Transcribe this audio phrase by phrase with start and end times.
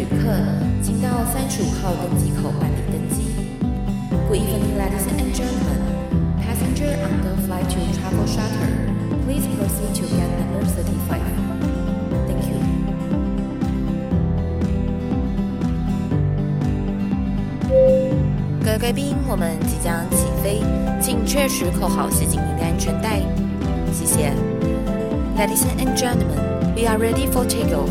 [0.00, 0.32] 旅客，
[0.82, 3.20] 请到三十五号登机口办理登机。
[4.30, 5.76] Good evening, ladies and gentlemen.
[6.40, 8.72] Passenger on the flight to Travel Charter,
[9.26, 11.20] please proceed to gate number thirty-five.
[12.26, 12.56] Thank you.
[18.64, 20.62] 各位贵宾，我们即将起飞，
[20.98, 23.20] 请确实扣好系紧您的安全带。
[23.92, 24.32] 谢谢。
[25.36, 26.40] Ladies and gentlemen,
[26.74, 27.90] we are ready for takeoff.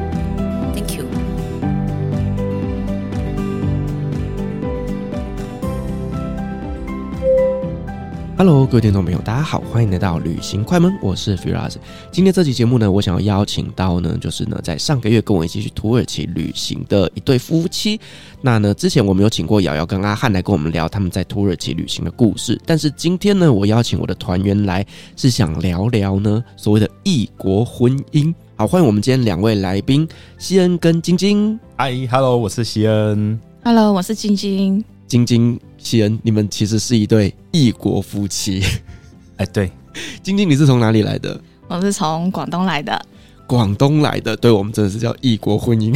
[8.43, 11.75] Hello，各位听众朋友，大家好，欢迎来到旅行快门，我是 Firas。
[12.11, 18.01] 今天这期节目呢，我想要邀请到呢，就是呢，在上个月跟我一起去土耳其旅行的一对夫妻。
[18.41, 24.83] 那呢，之前我们有请过瑶瑶跟阿汉来跟我们聊他们在土耳其旅行的故事，但是今天呢，我邀请我的团员来
[25.15, 28.33] 是想聊聊呢所谓的异国婚姻。
[28.55, 30.07] 好，欢迎我们今天两位来宾，
[30.39, 31.59] 西恩跟晶晶。
[31.77, 33.39] Hi，Hello，我是西恩。
[33.63, 34.83] Hello，我是晶晶。
[35.11, 38.63] 晶晶、西恩，你们其实是一对异国夫妻。
[39.35, 39.69] 哎，对，
[40.23, 41.37] 晶晶，你是从哪里来的？
[41.67, 43.05] 我是从广东来的。
[43.45, 45.93] 广东来的，对，我们真的是叫异国婚姻。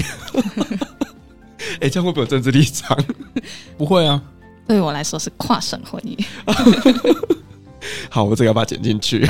[1.80, 2.98] 哎，这样会不会有政治立场？
[3.80, 4.22] 不会啊，
[4.68, 6.22] 对我来说是跨省婚姻。
[8.10, 9.26] 好，我这个要把它剪进去。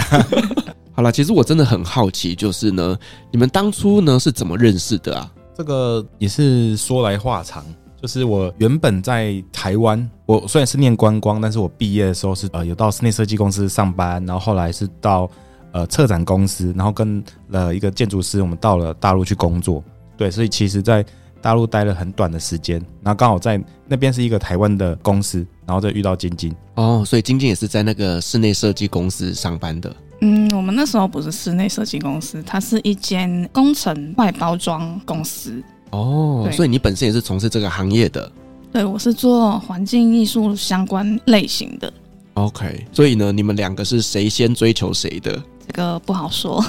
[0.95, 2.97] 好了，其实我真的很好奇，就是呢，
[3.29, 5.31] 你们当初呢是怎么认识的啊？
[5.55, 7.63] 这个也是说来话长。
[8.05, 15.27] 就是我原本在台湾，我虽然是念观光，但是我毕业的时候是呃有到室内设计公司上班，然后后来是到
[15.71, 19.83] 呃策展公司，然后跟了一个建筑师，我们到了大陆去工作。
[20.15, 21.03] 对，所以其实，在
[21.41, 26.53] 大陆待了很短的时间，然后刚好在那边是一个台湾的公司，然后再遇到晶晶。
[26.75, 29.91] 哦，所以晶晶也是在那个室内设计公司上班的。
[30.21, 35.63] 嗯，我们那时候不是室内设计公司，它是一间工程外包装公司。
[35.95, 38.31] 哦，所以你本身也是从事这个行业的？
[38.73, 41.91] 对，我是做环境艺术相关类型的。
[42.33, 45.41] OK，所以呢，你们两个是谁先追求谁的？
[45.65, 46.63] 这个不好说。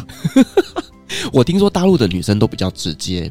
[1.32, 3.30] 我听说大陆的女生都比较直接。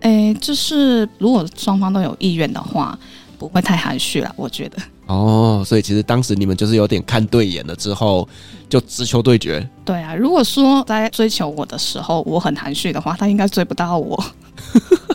[0.00, 2.98] 诶，就是如果双方都有意愿的话，
[3.38, 4.78] 不会太含蓄了，我觉得。
[5.06, 8.26] 哦，所以其实当时你们就是有点看对眼了，之后
[8.68, 9.68] 就直球对决。
[9.84, 14.24] 对啊，如果说在追求我的时候我很含蓄的话，他应该追不到我。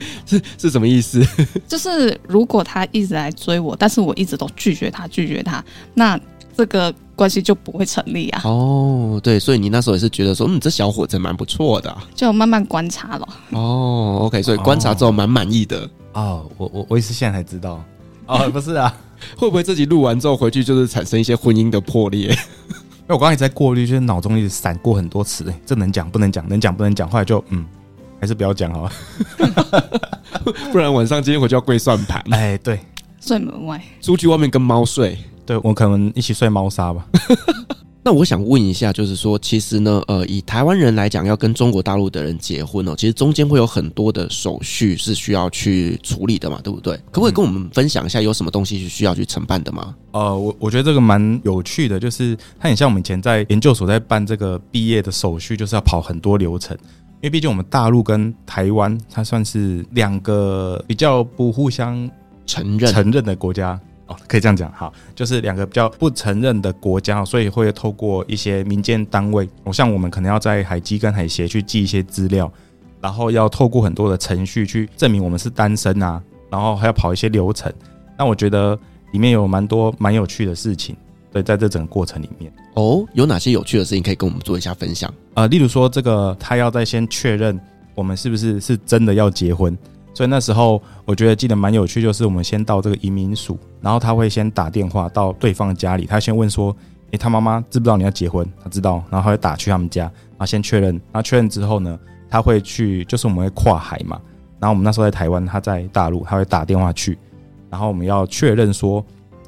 [0.26, 1.24] 是是什么意思？
[1.66, 5.64] 就是如果他一直来追我，但是我一直都拒绝他，拒绝他，
[5.94, 6.18] 那
[6.56, 8.42] 这个关系就不会成立啊。
[8.44, 13.28] 哦，对，所以你那时候也是觉得说，嗯，这小伙子蛮不错的，就慢慢观察了。
[13.50, 15.88] 哦，OK，所以观察之后蛮满意的。
[16.14, 17.82] 哦，我我我也是现在才知道。
[18.26, 18.92] 哦， 不是啊，
[19.36, 22.28] 会不会自己录完之后回去就是产生一些婚姻的破裂？
[22.28, 27.64] 因为我刚才在过滤，就是脑中一直闪过很多词，这能讲不能讲，能讲不能讲，后来就嗯。
[28.20, 28.92] 还是不要讲好了，
[30.72, 32.22] 不然晚上今天我就要跪算盘。
[32.30, 32.80] 哎，对，
[33.20, 35.16] 睡门外，出去外面跟猫睡。
[35.46, 37.06] 对，我可能一起睡猫砂吧。
[38.04, 46.96] 那我想问一下，就是说，其实呢，呃，以台湾人来讲，要跟中国大陆的人结婚哦，其实中间会有很多的手续是需要去处理的嘛，对不对？
[47.10, 49.94] 可不可以跟我们分享一下，有什么东西是需要去承办的吗？
[50.12, 56.76] 呃，我我觉得这个蛮有趣的，就是它很像我们以前在研究所在办这个毕业的手续，就是要跑很多流程。
[57.20, 62.08] 因为毕竟我们大陆跟台湾，它算是两个比较不互相
[62.46, 72.50] 承认承认的国家哦，可以这样讲，好，就是两个比较不承认的国家，所以会透过一些民间单位，哦，像我们可能要在海基跟海协去寄一些资料，
[73.00, 77.72] 然后要透过很多的程序去证明我们是单身啊，然后还要跑一些流程。
[78.16, 78.78] 那我觉得
[79.12, 80.96] 里面有蛮多蛮有趣的事情。
[81.30, 85.12] 对，在这整个过程里面，哦，有哪些有趣的事情可以跟我们做一下分享？
[85.34, 87.60] 呃，例如说，这个他要再先确认
[87.94, 89.76] 我们是不是是真的要结婚，
[90.14, 96.74] 所以那时候我觉得记得蛮有趣，就是我们先到这个移民署，然后他会先打电话到对方家里，他先问说，
[97.10, 98.50] 诶，他妈妈知不知道你要结婚？
[98.64, 101.98] 他知道，然后他会打去他们家，然后先确认，然后确认之后呢，
[102.30, 104.18] 他会去，就是我们会跨海嘛，
[104.58, 107.18] 然后我们那时候在台湾，他在大陆，他会打电话去，
[107.68, 109.04] 然后我们要确认说，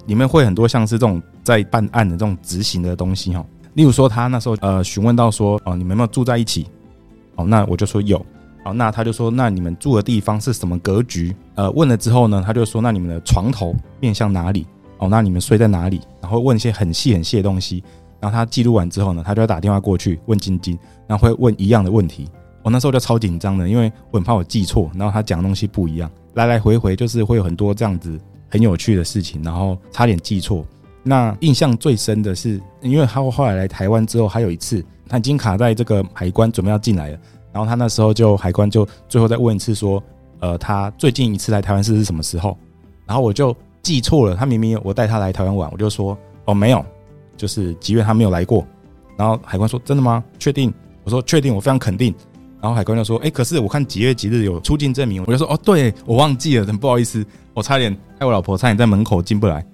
[0.06, 1.22] 里面会很多像是这种。
[1.42, 3.44] 在办案的这种执行的东西哈，
[3.74, 6.66] 例如说他那时候呃询问到说哦，你们有没有住在一起？
[7.36, 8.24] 哦，那我就说有。
[8.62, 11.34] 哦，那他就说，那你们住的地方是什么格局？
[11.54, 14.66] 呃，问了之后呢，他就说，那你们的床头面向哪里？
[14.98, 15.98] 哦，那你们睡在哪里？
[16.20, 17.82] 然后问一些很细很细的东西。
[18.20, 22.28] 然后他记录完之后呢，他就要打电话过去问晶晶，然后会问一样的问题。
[22.62, 28.20] 我那时候就超紧张的，因为我很怕我记错，然后他讲的东西不一样，来来回回就是会有很多这样子
[28.50, 30.66] 很有趣的事情，然后差点记错。
[31.02, 37.18] 那印象最深的是，因为他后来来台湾之后，还有一次他已经卡在这个海关准备要进来了，
[37.52, 40.02] 然后他那时候就海关就最后再问一次说，
[40.40, 42.56] 呃，他最近一次来台湾是是什么时候？
[43.06, 46.84] 然后我就记错了，他明明我带他来台湾玩，我就说哦没有，
[47.36, 48.66] 就是几月他没有来过。
[49.16, 50.22] 然后海关说真的吗？
[50.38, 50.72] 确定？
[51.04, 52.14] 我说确定，我非常肯定。
[52.60, 57.24] 然后海关就说：“哎，可是我看几月几日有出境证明。”我就说：“哦，对，我忘记了，真不好意思，
[57.54, 59.64] 我差点害我老婆差点在门口进不来。”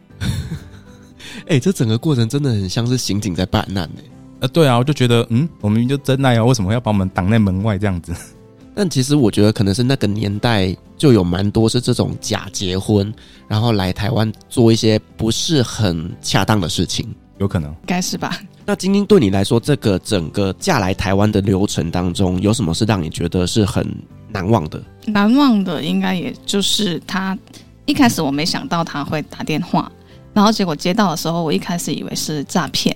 [1.47, 4.01] 哎，这整个过程真的很像是刑警在办案呢。
[4.41, 8.13] 呃，对啊，我就觉得，嗯，我明明就真爱啊，为什么要把我们挡在门外这样子？
[8.75, 13.13] 但其实我觉得可能是那个年代就有蛮多是这种假结婚，
[13.49, 17.09] 然后来台湾做一些不是很恰当的事情，
[17.39, 18.39] 有可能，应该是吧。
[18.67, 23.87] 那晶晶对你来说，这个整个嫁来台湾的流程当中，有什么是让你觉得是很
[24.29, 24.83] 难忘的？
[25.07, 27.39] 难忘的应该也就是他
[27.87, 29.91] 一开始我没想到他会打电话，
[30.37, 32.95] 然后结果接到的时候，我一开始以为是诈骗，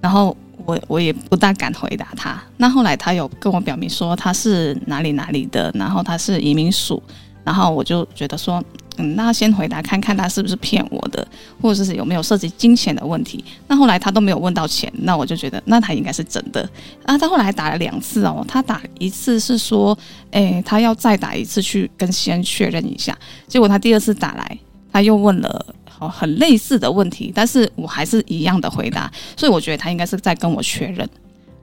[0.00, 2.40] 然后我我也不大敢回答他。
[2.58, 7.02] 那后来他有跟我表明说他是哪里哪里的，然后他是移民署，
[7.42, 8.62] 然后我就觉得说。
[8.98, 11.28] 嗯，那先回答看看他是不是骗我的，
[11.60, 13.44] 或者是有没有涉及金钱的问题。
[13.68, 16.66] 那后来他都没有问到钱，那我就觉得那他应该是真的。
[17.04, 19.94] 啊，他后来打了两次哦，他打一次是说，
[20.30, 23.14] 诶，他要再打一次去跟先确认一下。
[23.46, 24.58] 结果他第二次打来，
[24.90, 25.66] 他又问了
[25.98, 29.10] 哦很类似的问题，但是我还是一样的回答。
[29.36, 31.08] 所以我觉得他应该是在跟我确认，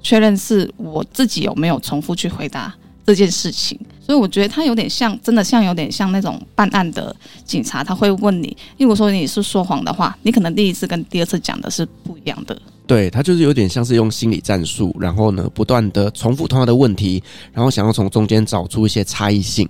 [0.01, 2.73] 确认是我自己有没有重复去回答。
[3.05, 7.13] 这件事情，所以我觉得他有点像，真的像有点像那种办案的
[7.43, 12.57] 警察，他会问你，如果说你是说谎的话，你可能第一次跟第二次讲的是不一样的。
[12.87, 17.21] 对，他就是有点像是用心理战术，然后呢，不断的重复同样的问题，
[17.51, 19.67] 然后想要从中间找出一些差异性。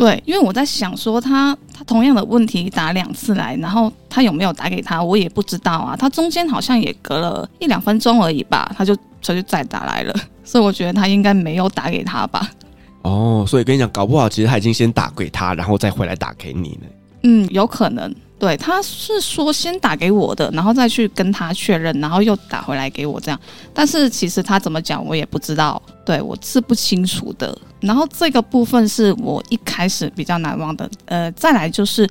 [0.00, 5.94] 对，因为我在想说他，他他同样的问题打两次来，然后他有没有打给他，我也不知道啊。
[5.94, 12.50] 他中间好像也隔了一两分钟而已吧，他就他就再打来了， 所以我觉得他应该没有打给他吧。
[13.02, 16.86] 哦，所以跟你讲，搞不好其实他已经先打给他，然后再回来打给你呢。
[17.24, 18.14] 嗯，有可能。
[18.40, 23.38] 对，他是说先打给我的，然后再去跟他确认，然后又打回来给我这样。
[23.72, 27.56] 但是其实他怎么讲，我也不知道，对，我是不清楚的。
[27.80, 30.90] 然后这个部分是我一开始比较难忘的。
[31.04, 32.08] 呃，再来就是，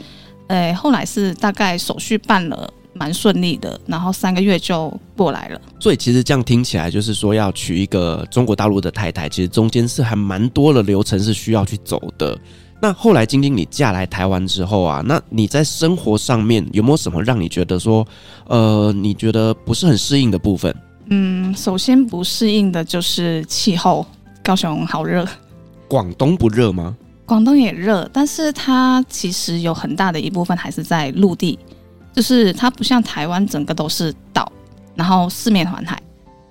[0.48, 2.72] 呃，后来是大概手续办了。
[2.94, 5.62] 蛮顺利的，然后三个月就过来了。
[5.80, 12.38] 所以其实这样听起来，就是说要娶一个中国大陆的太太，其实中间是还蛮多的流程是需要去走的。
[12.82, 18.08] 那后来晶晶你嫁来台湾之后啊，那你在生活上面有没有什么让你觉得说，
[18.48, 20.74] 呃，你觉得不是很适应的部分？
[21.08, 24.06] 嗯，首先不适应的就是气候，
[24.44, 25.28] 高雄好热。
[25.88, 26.96] 广东不热吗？
[27.26, 31.60] 广东也热，但是它其实有很大的一部分还是在陆地。
[32.12, 34.52] 就是它不像台湾整个都是岛，
[34.96, 36.02] 然后四面环海。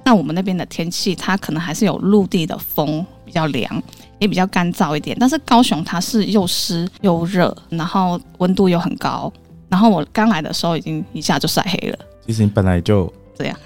[0.05, 3.83] 那我们那边的天气，它可能还是有陆地的风，比较凉，
[4.19, 5.17] 也比较干燥一点。
[5.19, 9.33] 但是高雄它是又湿又热，然后温度又很高。
[9.69, 11.99] 然后我刚来的时候已经一下就晒黑了。
[12.27, 13.57] 其实你本来就这样，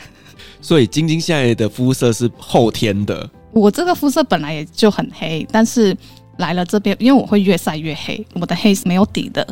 [0.60, 3.28] 所以晶晶现在的肤色是后天的。
[3.52, 5.96] 我这个肤色本来也就很黑，但是
[6.38, 9.46] 来了这边，因为我会越晒越黑，我的黑是没有底的，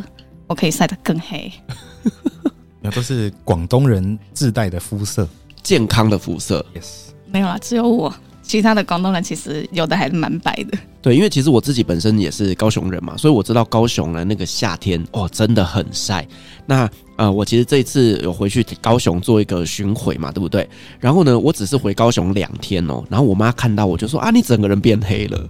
[0.47, 1.52] 我可以晒得更黑。
[2.80, 5.28] 那都是广东人自带的肤色，
[5.62, 6.64] 健康的肤色。
[6.75, 8.12] Yes，没有啦，只有我，
[8.50, 10.76] 其他的广东人其实有的还是蛮白的。
[11.00, 16.26] 对，因为其实我自己本身也是高雄人嘛，所以我知道高雄的那个夏天哦，真的很晒。
[16.66, 20.69] 那呃，我其实这一次有回去高雄做一个巡回嘛，对不对？
[20.99, 25.49] 然后呢，我只是回高雄两天哦，然后我妈看到我就说啊，你整个人变黑了。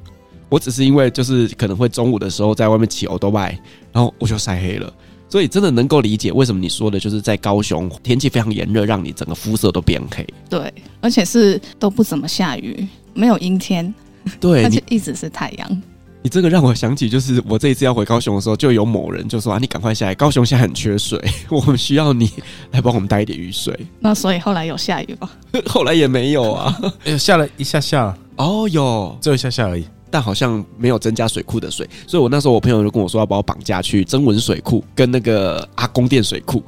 [0.51, 3.59] 我只是因为就是可能会中午的时候在外面骑欧多拜，
[3.93, 4.93] 然后我就晒黑了。
[5.31, 10.27] 所以真的能够理解为什么你说的，就是在高雄天气非常炎热，让你整个肤色都变黑。
[10.49, 13.95] 对，而且是都不怎么下雨，没有阴天，
[14.41, 15.83] 对， 而且一直是太阳。
[16.23, 21.19] 你这个让我想起，就是我这一次要回高雄的时候，就有某人就说啊，你赶快下来，高雄现在很缺水，
[21.49, 22.31] 我们需要你
[22.73, 23.75] 来帮我们带一点雨水。
[24.01, 25.31] 那所以后来有下雨吗？
[25.65, 29.85] 后来也没有啊，哎呦，下了一下下，哦有，只有一下下而已。
[30.11, 36.63] 但好像没有增加水库的水，所以我那时候我朋友就跟我说要把我绑架去增文水库跟那个阿公店水库。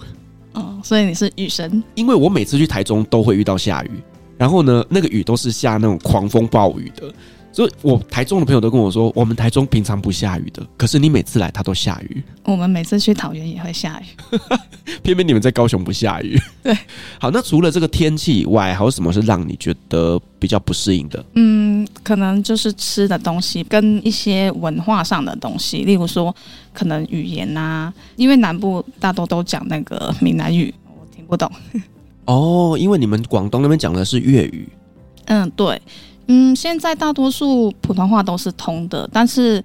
[0.53, 1.83] 哦，所以你是雨神？
[1.95, 3.91] 因为我每次去台中都会遇到下雨，
[4.39, 7.13] 然后呢，那个雨都是下那种狂风暴雨的。
[7.53, 12.23] 所以，我台中的朋友都跟我说，我们台中平常不下雨的，可是你每次来，它都下雨。
[12.45, 14.39] 我们每次去桃园也会下雨，
[15.05, 16.41] 偏偏你们在高雄不下雨。
[16.63, 16.75] 对，
[17.21, 21.23] 好，那除了这个天气以外，还有什么是让你觉得比较不适应的？
[21.35, 26.35] 嗯，可能就是吃的东西跟一些文化上的东西，例如说，
[26.73, 31.51] 可能语言呐、啊，因为南部大多都讲那个闽南语，我听不懂。
[32.25, 34.67] 哦，因为你们广东那边讲的是粤语。
[35.27, 35.81] 嗯，对。
[36.35, 39.63] 嗯，现在大多数普通话都是通的，但是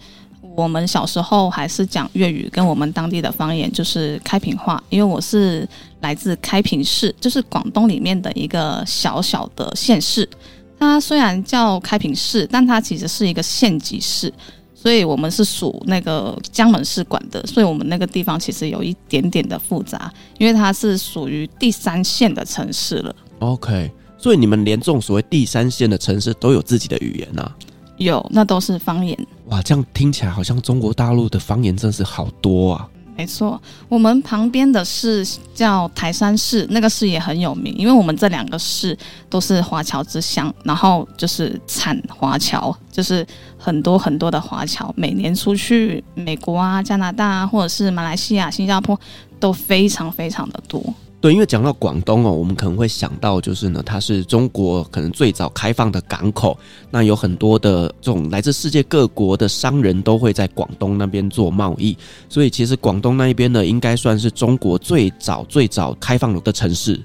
[0.53, 4.83] 我们小时候还是讲粤语，跟我们当地的方言就是开平话。
[4.89, 5.65] 因为我是
[6.01, 10.29] 来自开平市，就是广东里面的一个小小的县市。
[10.77, 14.33] 它虽然叫开平市，但它其实是一个县级市，
[14.75, 23.15] 所以我们是属那个江门市管的，所以我们那个地方其实有一点点的复杂，因为它是属于第三线的城市了。
[23.39, 23.89] OK。
[24.17, 27.55] 所以你们连这种所谓第三线的城市都有自己的语言呐、啊？
[27.97, 29.17] 有，那都是方言。
[29.45, 32.87] 哇，这样听起来好像中国大陆的方言真是好多啊！
[33.15, 33.59] 没错，
[33.89, 38.95] 我们旁边的市叫台山市，那个市也很有名，因为我们这两个市
[39.27, 43.25] 都是华侨之乡，然后就是产华侨，就是
[43.57, 48.99] 很多很多的华侨，每年出去美国啊、加拿大啊，或者是马来西亚、新加坡
[49.39, 50.93] 都非常非常的多。
[51.19, 56.55] 对，因为讲到广东哦，我们可能会想到就是呢，它是中国可能最早开放的港口，
[56.91, 61.97] 那有很多的这种来自世界各国的商人都会在广东那边做贸易，
[62.29, 67.01] 所以其实广东那一边呢，应该算是中国最早最早开放的城市。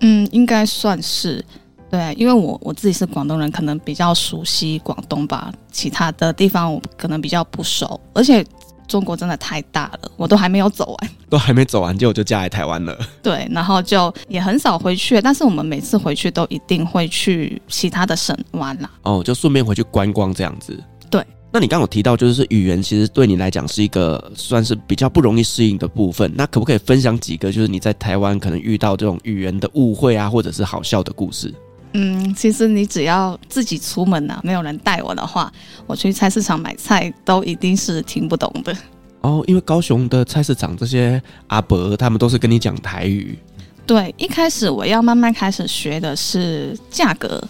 [0.00, 1.42] 嗯，应该算是，
[1.90, 8.44] 对，因为我我自己是广东人，可能比较熟悉广东吧，其他的地方我可能比较不熟，而且。
[8.86, 12.96] 中国真的太大了，我都还没有走完， 都还没走完，结果就嫁来台湾了。
[13.22, 18.90] 对，然后就也很少回去，但是我们每次回去都一定会去其他的省玩啦。
[19.02, 20.78] 哦，就顺便回去观光这样子。
[21.10, 26.32] 对，那你刚刚有提到，就是语言其实对你来讲是一个算是比较不容易适应的部分。
[26.34, 31.52] 那可不可以分享几个，就是你在台湾可能遇到这种语言的误会啊，或者是好笑的故事？
[31.96, 35.50] 嗯，其实你只要自己出门啊，没有人带我的话，
[35.86, 38.76] 我去菜市场买菜都一定是听不懂的。
[39.20, 43.38] 哦，因为高雄的菜市场这些阿伯他们都是跟你讲台语。
[43.86, 47.42] 对，一开始我要慢慢开始学的是价格，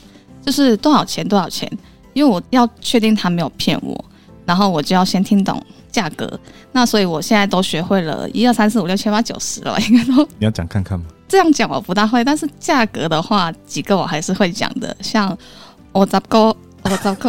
[0.44, 1.70] 就是多少钱多少钱，
[2.12, 4.04] 因为我要确定他没有骗我，
[4.44, 6.38] 然后我就要先听懂价格。
[6.70, 10.22] 那所以我现在都学会了一二三四五六七八九十了，应该都。
[10.38, 11.06] 你要讲看看吗？
[11.34, 15.36] 这样讲我不大会，但是价格的话，几个我还是会讲的，像
[15.90, 17.28] 我十个，我十个，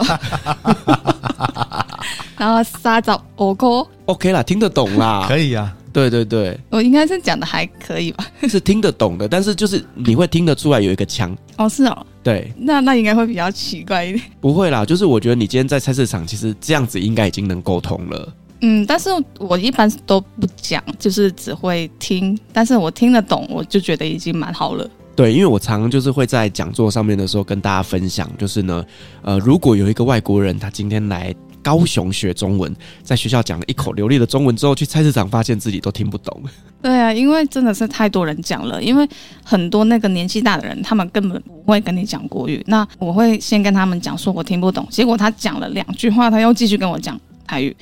[2.37, 3.65] 然后三十五个
[4.05, 18.31] ，OK 啦，听得懂啦，可以呀、啊，对对对，我应该是讲的还可以吧，是听得懂的，但是就是你会听得出来有一个腔，哦，是哦，对，那那应该会比较奇怪一点，不会啦，就是我觉得你今天在菜市场，其实这样子应该已经能沟通了。
[18.67, 22.35] 嗯，但是我一般都不讲，就是只会听。
[22.51, 24.89] 但是我听得懂，我就觉得已经蛮好了。
[25.15, 28.83] 对，因为我常常就是会在讲座上面的时候跟大家分享，就是呢，
[29.21, 31.31] 呃，如果有一个外国人他今天来
[31.61, 36.41] 高雄学中文，在学校讲了一口流利的中文之后，去菜市场发现自己都听不懂。
[36.81, 39.07] 对啊，因为真的是太多人讲了，因为
[39.43, 42.63] 很多那个年纪大的人，他们根本不会跟你讲国语。
[42.65, 47.75] 那我会先跟他们讲说我听不懂，结果他讲了两句话，他又继续跟我讲台语。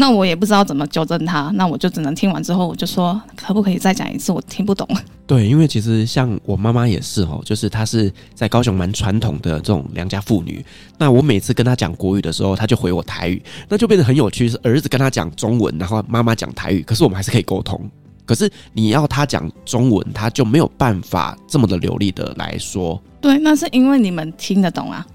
[0.00, 4.32] 那我也不知道怎么纠正他，那我就只能听完之后，我就说可不可以再讲一次？
[4.32, 4.88] 我听不懂。
[5.26, 10.64] 对，因为其实像我妈妈也是哦，就是她是在高雄蛮传统的这种良家妇女。
[10.96, 14.48] 那我每次跟她讲国语的时候，她就回我台语，那就变得很有趣。
[14.48, 17.78] 是儿子跟她讲中文，然后妈妈讲台语，可是我们还是可以沟通。
[18.24, 22.98] 可是你要她讲中文，她就没有办法这么的流利的来说。
[23.20, 25.06] 对，那是因为你们听得懂啊，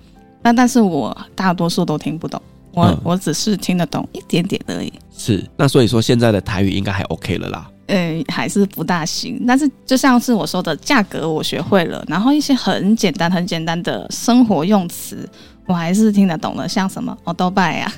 [0.44, 2.40] 那但是我大多数都听不懂。
[2.76, 4.92] 我、嗯、我只是听得懂一点点而已。
[5.18, 7.72] 是，那所以说现在的台语应该还 OK 了啦。
[7.88, 9.44] 呃，还是不大行。
[9.48, 15.28] 但是就像是我说的，价格我学会了，然后一些很简单、很简单的生活用词，
[15.68, 16.68] 我还是听得懂的。
[16.68, 17.94] 像什么“欧多拜”呀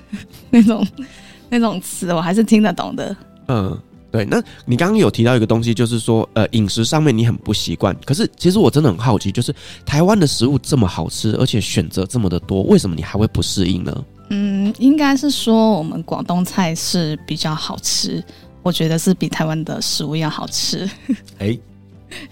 [0.50, 0.86] 那种
[1.50, 3.15] 那种词，我还是听得懂的。
[3.48, 3.79] 嗯，
[4.12, 4.25] 对。
[4.25, 7.96] 那你刚刚有提到一个东西，就是说，呃，饮食上面你很不习惯。
[8.05, 9.55] 可是其实我真的很好奇，就是
[9.86, 14.03] 台湾的食物这么好吃，而且选择这么的多，为什么你还会不适应呢？
[14.29, 18.24] 嗯，应该是说我们广东菜是比较好吃，
[18.62, 20.89] 我觉得是比台湾的食物要好吃。
[21.39, 21.57] 哎，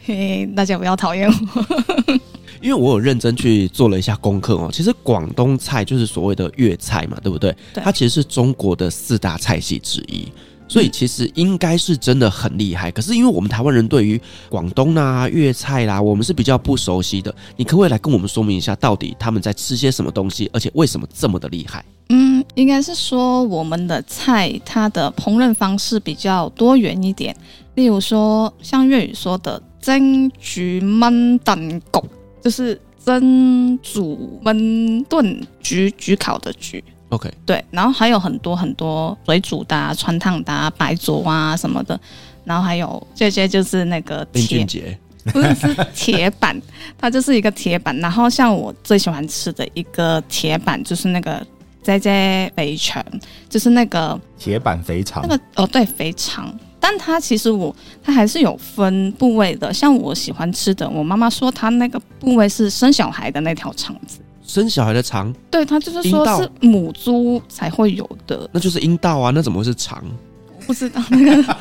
[0.05, 1.65] 嘿，大家不要讨厌我，
[2.61, 4.69] 因为我有认真去做了一下功课哦。
[4.73, 7.55] 其实广东菜就是所谓的粤菜嘛，对不对？
[7.73, 10.27] 对，它其实是中国的四大菜系之一。
[10.67, 14.19] 所以其实应该是真的很厉害，可是因为我们台湾人对于
[14.49, 17.33] 广东、啊、粤菜啦，我们是比较不熟悉的。
[17.55, 21.85] 你可不可以来跟我们说明一下，到底他们在吃些什么东西，而且为什么这么的厉害？
[22.09, 27.35] 嗯，应该是说我们的菜它的烹饪方式比较多元一点。
[27.75, 32.03] 例如说，像粤语说的“蒸、焗、焖、炖、焗”，
[32.41, 36.81] 就是蒸、煮、焖、炖、焗、焗烤的“焗”。
[37.15, 41.97] OK，对，然后还有很多很多水煮的、啊、汆烫的、啊、白灼啊什么的，
[42.43, 46.61] 然后还有这些就是那个林俊杰，不是是铁板，
[46.97, 47.95] 它就是一个铁板。
[47.99, 51.45] 然后像我最喜欢吃的一个铁板，就是那个
[51.81, 53.03] 在在肥肠，
[53.47, 55.25] 就是那个铁板肥肠。
[55.27, 56.53] 那个哦，对，肥肠。
[56.79, 59.73] 但它其实我它还是有分部位的。
[59.73, 64.19] 像我喜欢吃的，我妈妈说它那个部位是生小孩的那条肠子。
[64.45, 65.33] 生小孩的肠？
[65.49, 68.49] 对，它就是说是母猪才会有的。
[68.53, 70.03] 那就是阴道啊，那怎么会是肠？
[70.65, 71.57] 不知道那个，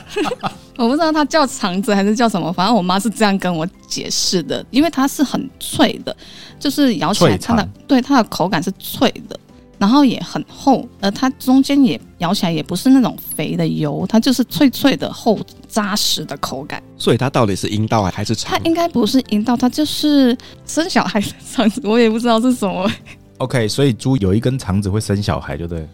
[0.76, 6.16] 我不知道 它叫肠子还是叫什么，反正我妈是这样跟我解释的，因为它是很脆的，
[6.58, 9.38] 就是咬起来它的对它的口感是脆的，
[9.78, 15.38] 然后也很厚，而它中间也咬起来也不是那种肥的油，它就是脆脆的厚
[15.68, 16.82] 扎实的口感。
[16.96, 18.52] 所以它到底是阴道还是肠？
[18.52, 22.90] 它应该不是阴道，它就是生小孩的肠子，我也不知道是什么。
[23.38, 25.86] OK，所以猪有一根肠子会生小孩，就对。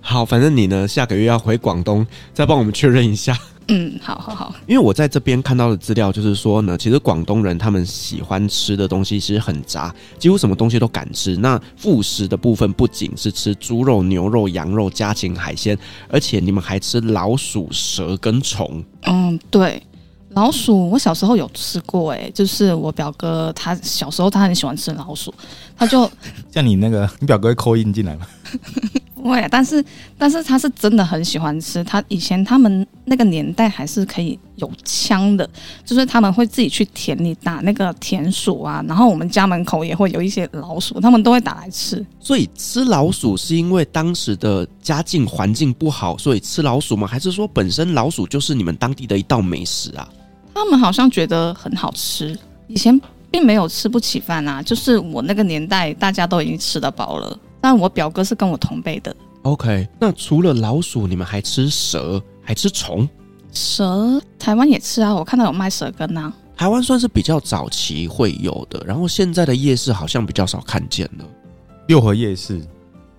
[0.00, 3.38] 好，反正你呢，下个月要回广东，再帮我们确认一下。
[3.68, 4.54] 嗯，好好好。
[4.66, 11.36] 因为我在这边看到的资料就是说呢，其实广东人他们喜欢吃的东西其实很杂，几乎什么东西都敢吃。
[11.36, 15.76] 那副食的部分不仅是吃猪肉、牛肉、羊肉、家禽、海鲜，
[16.08, 18.84] 而且你们还吃老鼠、蛇跟虫。
[19.02, 19.82] 嗯，对。
[20.30, 25.32] 老鼠，我小时候有吃过，哎，就是我表哥他小时候他很喜欢吃老鼠，
[25.78, 26.08] 他就
[26.52, 28.26] 像你那个，你表哥会扣印进来吗？
[29.26, 29.84] 会，但是
[30.16, 31.82] 但是他是真的很喜欢吃。
[31.84, 35.48] 他以前他们那个年代还是可以有枪的，
[35.84, 42.04] 就是他们会自己去田里打那个田鼠啊，然后我们家门口也会有一些老鼠，他们都会打来吃。
[42.20, 47.06] 所以吃老鼠是因为当时的家境环境不好，所以吃老鼠吗？
[47.06, 50.08] 还是说本身老鼠就是你们当地的一道美食啊？
[50.54, 52.98] 他们好像觉得很好吃，以前
[53.30, 54.62] 并没有吃不起饭啊。
[54.62, 57.38] 就是我那个年代，大家都已经吃得饱了。
[57.60, 59.14] 但我表哥是跟我同辈的。
[59.42, 63.08] OK，那除了老鼠，你们还吃蛇，还吃虫？
[63.52, 66.32] 蛇台湾也吃啊，我看到有卖蛇羹啊。
[66.56, 71.24] 台湾算是比较早期会有的，然后现在的夜市好像比较少看见了。
[71.86, 72.60] 六合夜市，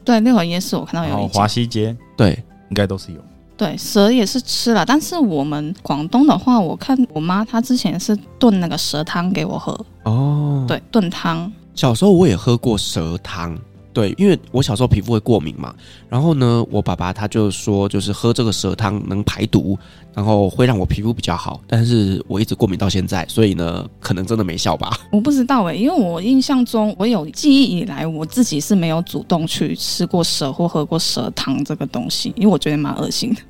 [0.04, 1.16] 对，六合夜市我看到有。
[1.16, 2.32] 哦，华西街，对，
[2.70, 3.20] 应该都是有。
[3.56, 9.86] 对，蛇也是吃了，但是我们广东的话，我看我妈她之前是炖那个蛇汤给我喝。
[10.04, 11.52] 哦，对，炖汤。
[11.74, 13.58] 小时候我也喝过蛇汤。
[13.98, 15.74] 对，因为我小时候皮肤会过敏嘛，
[16.08, 19.76] 然后呢，我爸爸他就说，就是喝这个蛇汤能排毒，
[20.14, 21.60] 然后会让我皮肤比较好。
[21.66, 25.00] 但是我一直过敏到现在，所以呢，可能真的没效吧？
[25.12, 33.42] 我不知道哎，因为我印象中，我有记忆以来，我自己是没有主动去吃过蛇或喝过蛇汤这个东西，因为我觉得蛮恶心的。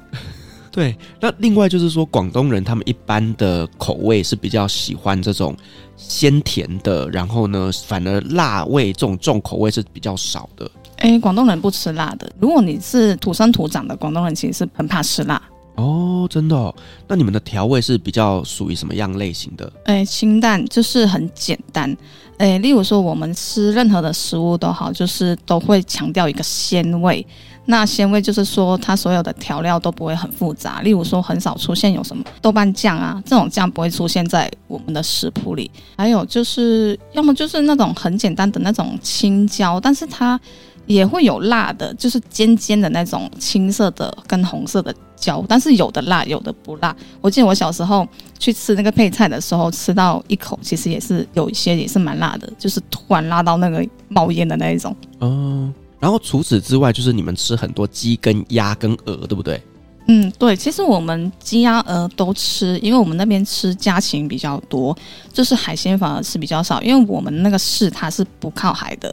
[0.77, 5.57] 对，那另外就是说，广东人他们一般的口味是比较喜欢这种。
[5.95, 10.69] 鲜甜的，然后呢，反而辣味这种重口味是比较少的。
[10.97, 12.31] 哎，广东人不吃辣的。
[12.39, 15.41] 如果你是土生土长的广东人，其实是很怕吃辣。
[15.77, 16.73] 哦，真的哦？
[17.07, 19.71] 那你们的调味是比较属于什么样类型的？
[19.85, 21.95] 哎，清淡，就是很简单。
[22.37, 27.25] 哎，例如说我们吃任何的食物都好，就是都会强调一个鲜味。
[27.69, 30.81] 那鲜味就是说，它所有的调料都不会很复杂。
[30.81, 35.69] 例如说，很少出现有什么豆瓣酱啊这种酱不会出现在我们的食谱里。
[35.97, 40.39] 还有就是，要么就是那种很简单的那种青椒，但是它
[40.87, 45.45] 也会有辣的，就是尖尖的那种青色的跟红色的椒。
[45.47, 46.95] 但是有的辣，有的不辣。
[47.21, 48.07] 我记得我小时候
[48.39, 54.95] 去吃那个配菜的时候，吃到一口，其实也是有一些也是蛮辣的，就是突然辣到那个冒烟的那一种。
[55.19, 55.73] 嗯。
[55.99, 59.59] 然后除此之外，就是你们吃很多鸡跟鸭跟鹅，对不对？
[60.07, 60.55] 嗯，对。
[60.55, 64.95] 其实我们鸡鸭鹅都吃，因为我们那边吃家禽比较多，
[65.33, 66.79] 就是海鲜反而是比较少。
[66.83, 69.11] 因为我们那个市它是不靠海的，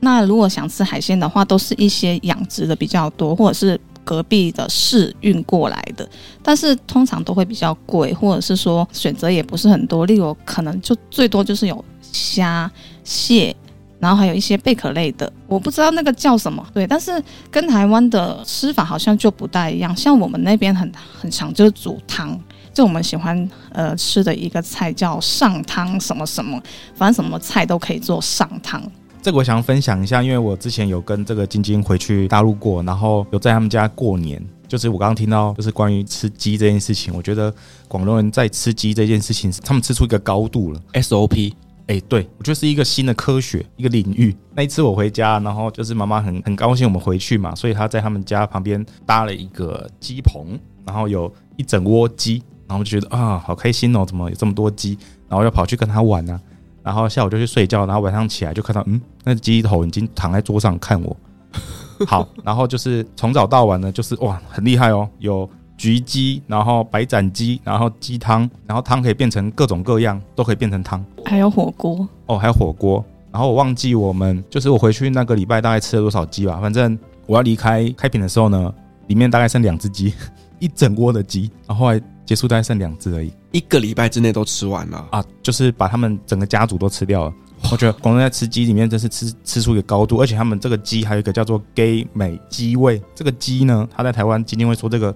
[0.00, 6.08] 那如果想吃海鲜的话，都是一些养殖的比较多，或者是隔壁的市运过来的。
[6.42, 10.06] 但是通常都会比较贵，或者是说选择也不是很多。
[10.06, 12.70] 例如可能就最多就是有虾、
[13.04, 13.54] 蟹。
[13.98, 17.10] 然后还有一些贝壳类的，我不知道那个叫什么，对，但是
[17.50, 19.96] 跟台湾的吃法好像就不太一样。
[19.96, 22.38] 像我们那边很很常就是煮汤，
[22.74, 26.62] 就我们喜欢呃吃的一个菜叫上汤什么什么，
[26.94, 28.80] 反正什么菜都可以做上汤。
[29.26, 37.52] 这个我想分享一下，因为我之前有跟这个晶晶回去大陆过，然后有在他们家过年，就是我刚刚听到就是关于吃鸡这件事情，我觉得
[37.88, 41.52] 广东人在吃鸡这件事情，他们吃出一个高度了，SOP。
[41.88, 44.32] 哎、对，我觉得是一个新的科学，一个领域。
[44.54, 54.96] 那一次我回家，然后就是妈妈很很高兴我们回去嘛，所以她在他们家旁边搭了一个鸡棚，然后有一整窝鸡，然后就觉得啊，好开心哦，怎么有这么多鸡？
[55.28, 56.45] 然后又跑去跟他玩呢、啊。
[56.86, 61.16] 然后下午就去睡觉，然后晚上起来就看到，嗯，那鸡头已经躺在桌上看我。
[62.06, 71.04] 好，然后就是从早到晚呢，就是哇，很厉害哦，有焗鸡，然后白斩鸡，然后鸡汤，然后汤可以变成各种各样，都可以变成汤。
[71.24, 73.04] 还有火锅哦，还有火锅。
[73.32, 76.96] 然后我忘记我们就是我回去那个礼拜大概吃了多少鸡吧，反正
[77.26, 78.72] 我要离开开品的时候呢，
[79.08, 80.14] 里面大概剩两只鸡，
[80.60, 83.32] 一整锅的鸡，然后后来结束大概剩两只而已。
[83.56, 87.32] 一个礼拜之内都吃完了啊，就是把他们整个家族都吃掉了。
[87.72, 93.00] 我觉得广东在吃鸡里面真是吃吃出一个高度，而且他们这个鸡还有一个叫做 “gay 美鸡味”。
[93.16, 95.14] 这个鸡呢，他在台湾今天会说这个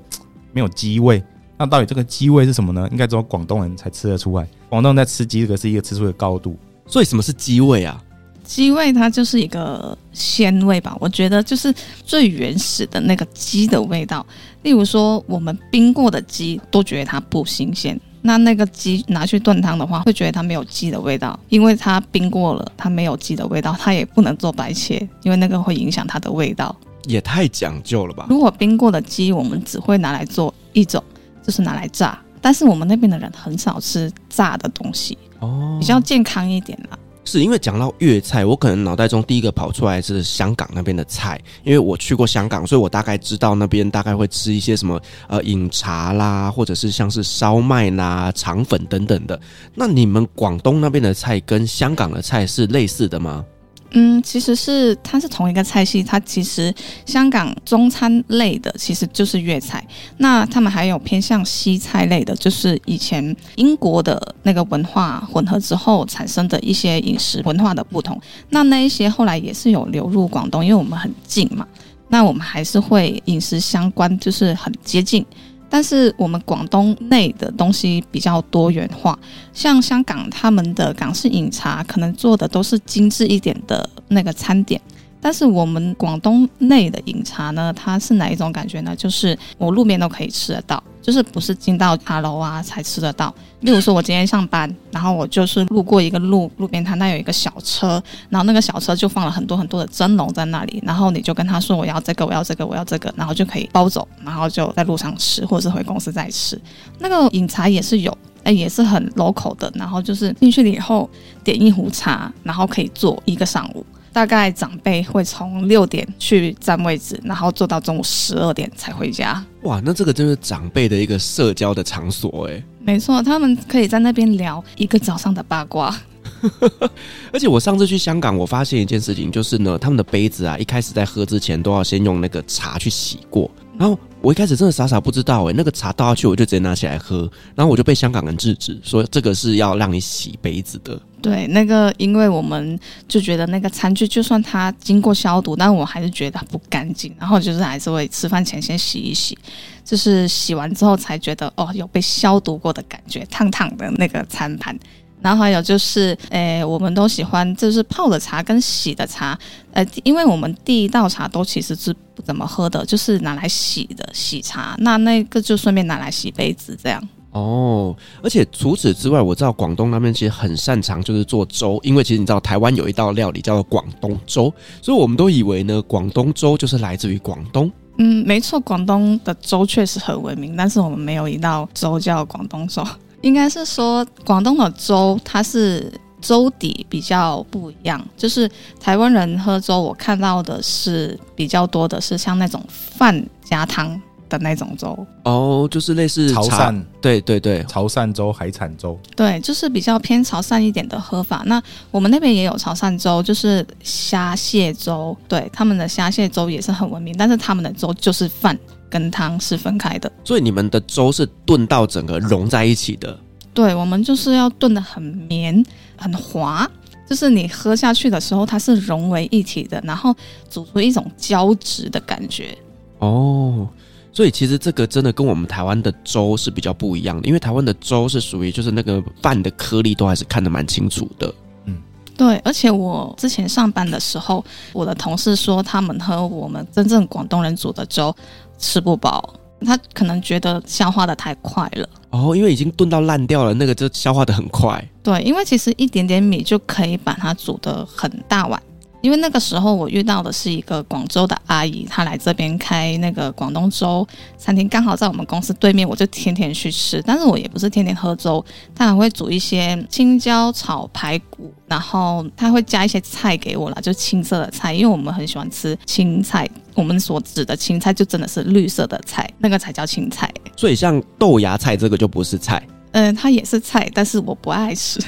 [0.53, 1.23] 没有鸡味，
[1.59, 2.89] 那到底这个鸡味是什么呢？
[2.91, 4.49] 应该只有广东人才吃得出来。
[4.71, 6.57] 广东人在吃鸡，这个是一个吃出一个高度。
[6.87, 8.03] 所以什么是鸡味啊？
[8.43, 11.73] 鸡味它就是一个鲜味吧，我觉得就是
[12.07, 14.27] 最原始的那个鸡的味道。
[14.63, 18.01] 例如说，我们冰过的鸡都觉得它不新鲜。
[18.23, 26.75] 那那个鸡拿去炖汤的话，会觉得它没有鸡的味道，因为它冰过了，它没有鸡的味道，它也不能做白切，因为那个会影响它的味道。
[27.07, 28.27] 也太讲究了吧？
[28.29, 31.03] 如果冰过的鸡，我们只会拿来做一种，
[31.43, 32.19] 就是拿来炸。
[32.43, 36.99] 但是我们那边的人很少吃炸的东西，哦，比较健康一点啦。
[37.31, 49.41] 是因为讲到粤菜，我可能脑袋中第一个跑出来是香港那边的菜，因为我去过香港，所以我大概知道那边大概会吃一些什么呃饮茶啦，或者是像是烧麦啦、肠粉等等的。
[49.77, 53.45] 那你们广东那边的菜跟香港的菜是类似的吗？
[53.93, 56.73] 嗯，其实是它是同一个菜系，它其实
[57.05, 59.85] 香港中餐类的其实就是粤菜，
[60.19, 71.67] 那他们还有偏向西菜类的，就是以前英国的那个文化混合之后产生的一些饮食文化的不同，那那一些后来也是有流入广东，因为我们很近嘛，
[72.09, 75.27] 那我们还是会饮食相关，就是很接近。
[75.71, 79.17] 但是我们广东内的东西比较多元化，
[79.53, 84.81] 像香港他们的港式饮茶可能做的都是精致一点的那个餐点。
[85.23, 88.97] 但是我们广东内的饮茶呢，它是哪一种感觉呢？
[88.97, 93.35] 就是我路边都可以吃得到，就是不是进到茶楼啊才吃得到。
[93.61, 106.59] 例如说，我今天上班，然后我就是路过一个路路边摊，那有一个小车，然后那个小车就放了很多很多的蒸笼在那里，然后你就跟他说我要这个，我要这个，我要这个，然后就可以包走，然后就在路上吃，或者是回公司再吃。
[106.99, 111.09] 那个饮茶也是有，哎，也是很 local 的，然后就是进去了以后
[111.45, 113.85] 点一壶茶，然后可以坐一个上午。
[114.13, 119.45] 大概长辈会从六点去占位置，然后坐到中午十二点才回家。
[119.63, 122.63] 哇，那这个真是长辈的一个社交的场所哎。
[122.81, 125.95] 没错，他们可以在那边聊一个早上的八卦。
[127.33, 133.99] 而且我上次去香港，我发现一件事情，就是呢，他们的杯子啊，一开始在喝之前都要先用那个茶去洗过，然后。
[134.23, 137.21] 我一开始真的傻傻不知道诶、欸，那个茶倒下去我就直接拿起来喝，
[137.55, 141.01] 然后我就被香港人制止说这个是要让你洗杯子的。
[141.23, 149.39] 对，那个因为我们就觉得那个餐具就算它经过消毒，但我还是觉得不干净，然后就是还是会吃饭前先洗一洗，
[149.85, 154.77] 就是洗完之后才觉得哦有被消毒过的感觉，烫烫的那个餐盘。
[155.23, 159.39] 然后还有就是，诶，我们都喜欢就是泡的茶跟洗的茶，
[159.71, 167.07] 呃，因为我们第一道茶都其实是不怎么喝的，就是拿来洗的洗茶，那那个就顺便拿来洗杯子这样。
[167.33, 177.71] 哦，而且除此之外，我知道广东那边其实很擅长就是做粥，因为其实你知道台湾有一道料理叫做广东粥，所以我们都以为呢，广东粥就是来自于广东。
[177.99, 182.85] 嗯，没错，广东的粥确实很闻名，但是我们没有一道粥叫广东粥。
[183.21, 201.43] 应该是说，广东的粥它是粥底比较不一样，就是台湾人喝粥，我看到的是比较多的是像那种饭加汤的那种粥哦，就是类似潮汕，对对对，潮汕粥、海产粥，对，就是比较偏潮汕一点的喝法。
[201.45, 208.59] 那我们那边也有潮汕粥，就是虾蟹粥，对，他们的虾蟹粥也是很闻名，但是他们的粥就是饭。
[208.91, 213.17] 跟汤是分开的，所以你们的粥是炖到整个融在一起的。
[213.55, 215.65] 对，我们就是要炖的很绵、
[215.97, 216.69] 很滑，
[217.09, 220.13] 就是你喝下去的时候，它是融为一体的，然后
[220.51, 222.59] 煮出一种胶质的感觉。
[222.99, 223.69] 哦，
[224.13, 231.33] 所以其实这个真的跟我们台湾的粥是比较不一样的，因为台湾的粥是属于就是那个饭的颗粒都还是看得蛮清楚的。
[231.67, 231.77] 嗯，
[232.17, 238.15] 对，而且我之前上班的时候，我的同事说他们喝我们真正广东人煮的粥。
[238.63, 239.33] 吃不饱，
[239.65, 244.87] 他可能觉得消化的太快了哦，因为已经炖到烂掉了，那个就消化的很快。
[245.03, 248.63] 对，因为其实一点点米就可以把它煮的很大碗。
[249.01, 257.03] 因为那个时候我遇到的是一个广州的阿姨，她来这边开那个广东粥餐厅，刚好在我们公司对面，我就天天去吃。
[257.07, 266.49] 但是我也不是天天喝粥，她还会煮一些青椒炒排骨，然后她会加一些菜给我啦，就青色的菜，因为我们很喜欢吃青菜。
[266.75, 270.33] 我们所指的青菜就真的是绿色的菜，那个才叫青菜。
[270.57, 272.63] 所以像豆芽菜这个就不是菜。
[272.93, 275.01] 嗯、呃，它也是菜，但是我不爱吃。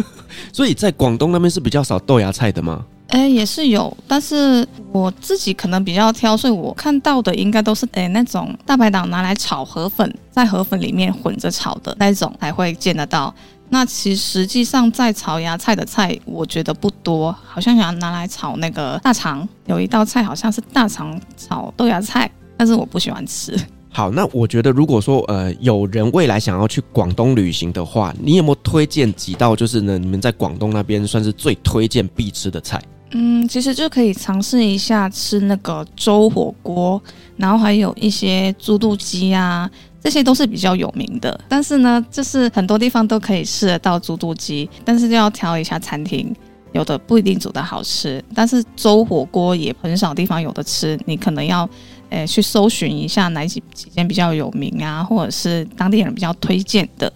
[0.52, 2.84] 所以在广东那边是比较少豆芽菜的吗？
[3.08, 13.34] 哎，也是有，但是我自己可能比较挑，所以我看到的应该都是哎那种大排档拿来炒河粉，在河粉里面混着炒的那种才会见得到。
[13.70, 23.58] 那其实际上在炒芽菜的菜，我觉得不多，好像想拿来炒那个大肠，有一道菜好像是大肠炒豆芽菜，但是我不喜欢吃。
[23.90, 29.98] 好，那我觉得如果说呃有人未来想要去广东旅行的话，你有没有推荐几道就是呢？
[29.98, 32.80] 你们在广东那边算是最推荐必吃的菜？
[33.12, 37.00] 嗯，其实就可以尝试一下吃那个粥火锅，
[37.36, 39.70] 然后还有一些猪肚鸡啊，
[40.02, 41.40] 这些都是比较有名的。
[41.48, 46.34] 但是呢，就是很多地方都可以吃得到猪肚鸡，但是就要挑一下餐厅，
[46.72, 48.22] 有的不一定煮的好吃。
[48.34, 51.68] 但是粥火锅也很少地方有的吃，你可能要
[52.10, 57.10] 诶、去搜寻一下哪几几间比较有名啊，或者是当地人比较推荐的。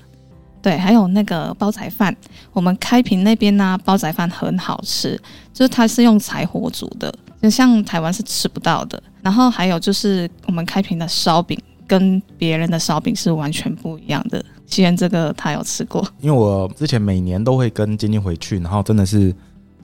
[0.62, 2.16] 对，还有那个煲仔饭，
[2.52, 5.20] 我们开平那边呢、煲仔饭很好吃，
[5.52, 9.02] 就是它是用柴火煮的，就像台湾是吃不到的。
[9.20, 14.42] 然后还有就是我们开平的烧饼，跟别人的烧饼是完全不一样的。
[14.64, 19.34] 既然这个他有吃过，因为我之前每年都会跟晶晶回去，然后真的是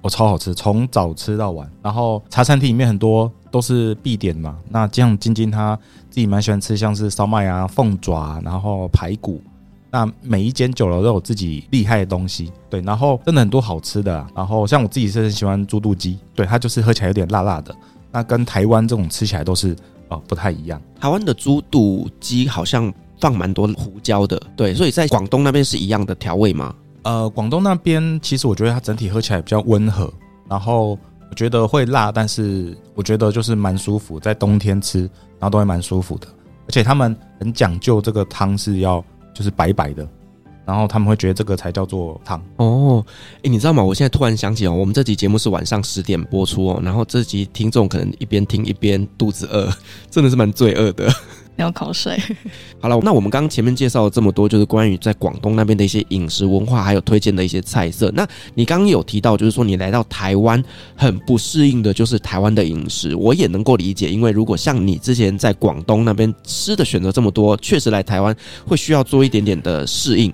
[0.01, 1.69] 我超好吃，从早吃到晚。
[1.83, 5.77] 然后茶餐厅里面很多都是必点嘛，那像晶晶她
[6.09, 9.43] 自己蛮喜欢吃，像是烧麦啊、凤爪，然后排骨。
[9.91, 17.75] 那每一间酒楼都有自己厉害的东西，对，然后真的很多好吃的，然后像我自己是很喜欢猪肚鸡，对，它就是喝起来有点辣辣的，
[18.13, 19.75] 那跟台湾这种吃起来都是
[20.09, 20.79] 呃不太一样。
[21.01, 26.75] 台湾的猪肚鸡好像放蛮多胡椒的，对，所以在广东那边是一样的调味吗？
[27.05, 30.13] 呃，广东那边其实我觉得它整体喝起来比较温和，
[30.51, 30.99] 然后
[31.31, 35.01] 我觉得会辣，但是我觉得就是蛮舒服，在冬天吃，
[35.39, 36.27] 然后都会蛮舒服的，
[36.67, 39.03] 而且他们很讲究这个汤是要。
[39.39, 40.05] 就是白白的，
[40.67, 43.05] 然后他们会觉得这个才叫做汤哦。
[43.37, 43.85] 哎，你知道吗？
[43.85, 49.73] 我现在突然想起哦，我们这集节目是晚上十点播出哦，然后这集听众可能一边听一边肚子饿，
[50.11, 51.09] 真的是蛮罪恶的。
[51.59, 52.19] 流口水。
[52.81, 58.11] 好了，那我们刚刚前面介绍了这么多，就是关于在广东那边的一些饮食文化，还有推荐的一些菜色。
[58.15, 60.63] 那你刚刚有提到，就是说你来到台湾
[60.97, 63.15] 很不适应的，就是台湾的饮食。
[63.15, 68.35] 我也能够理解，因为如果像你之前在广东那边吃的选择这么多，确实来台湾
[68.67, 70.33] 会需要做一点点的适应。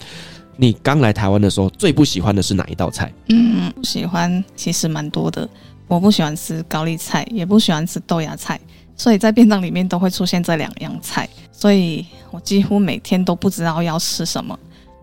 [0.56, 3.12] 你刚来台湾的时候，最不喜欢的是哪一道菜？
[3.28, 5.48] 嗯，不喜欢其实蛮多的。
[5.88, 8.60] 我不喜欢吃高丽菜，也不喜欢吃豆芽菜。
[8.96, 14.58] 所以在便当里面都会出现这两样菜，所以我几乎每天都不知道要吃什么。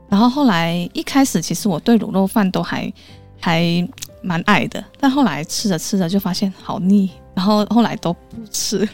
[0.10, 2.92] 然后后来一开始其实我对卤肉饭都还
[3.40, 3.88] 还
[4.22, 8.88] 蛮爱的，但后来吃着吃着就发现好腻，然后后来都不吃。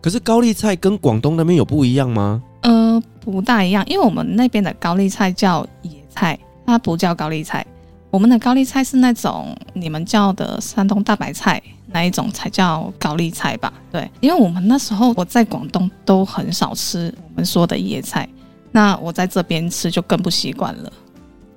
[0.00, 2.42] 可是高丽菜跟广东那边有不一样吗？
[2.62, 7.66] 呃，不大一样，因为我们那边的高丽菜叫野菜，它不叫高丽菜。
[8.10, 11.62] 我们的高丽菜是那种你们叫的山东大白菜。
[11.90, 13.72] 哪一种才叫高丽菜吧？
[13.90, 18.28] 对，因为我们那时候我在广东都很少吃我们说的野菜，
[18.70, 20.92] 那我在这边吃就更不习惯了，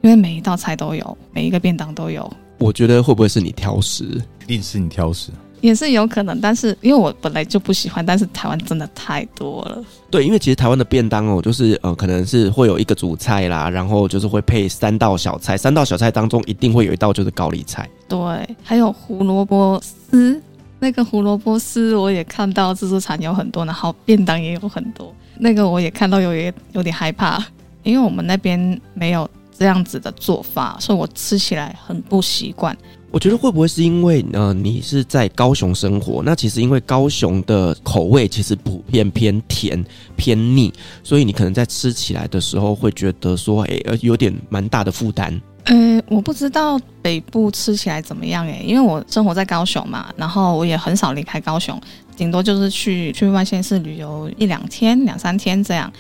[0.02, 2.32] 因为每一道菜都有，每一个便当都有。
[2.58, 4.04] 我觉得会不会是你挑食？
[4.44, 5.32] 一定是你挑食。
[5.62, 9.84] 也是有可能，但是因为我本来就不喜欢，但是台湾真的太多了。
[10.10, 17.88] 对，因为其实台湾的便当哦，就是呃，可能是会有一个主菜啦，然后就是会配三道小菜，三道小菜当中一定会有一道就是高丽菜。
[18.12, 20.42] 对，还有胡萝卜丝，
[20.80, 27.42] 那个胡萝卜丝我也看到自助餐有很多，然后便当也有很多，那个我也看到有点有点害怕，
[27.84, 32.78] 因为我们那边没有这样子的做法，所以我吃起来很不习惯。
[33.12, 36.22] 我觉得会不会是因为呃，你是在高雄生活？
[36.24, 39.84] 那其实因为高雄的口味其实普遍偏甜
[40.16, 45.42] 偏腻，所以你可能在吃起来的时候会觉得说，哎，呃，有点蛮大的负担。
[45.66, 51.80] 呃，我不知道北部吃起来怎么样哎，因为我生活在高雄嘛，然后我也很少离开高雄，
[52.18, 55.92] 顶多就是去去外县市旅游一两天、两三天这样。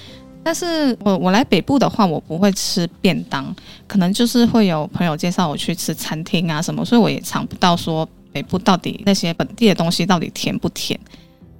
[0.43, 10.99] 但是我我来北部的话，我不会吃便当，可能就是会有朋友介绍我去吃餐厅啊什么，所以我也尝不到说北部到底那些本地的东西到底甜不甜。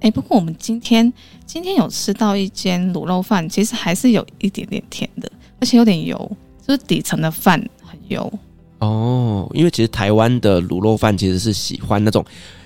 [0.00, 1.10] 诶，不过我们今天
[1.46, 6.18] 今天有吃到一间卤肉饭，其实还是有一点点甜的，而且有点油，
[6.66, 7.64] 就是底层的饭
[8.12, 8.32] 油。
[8.78, 12.24] 哦，因为其实台湾的卤肉饭其实是喜欢那种，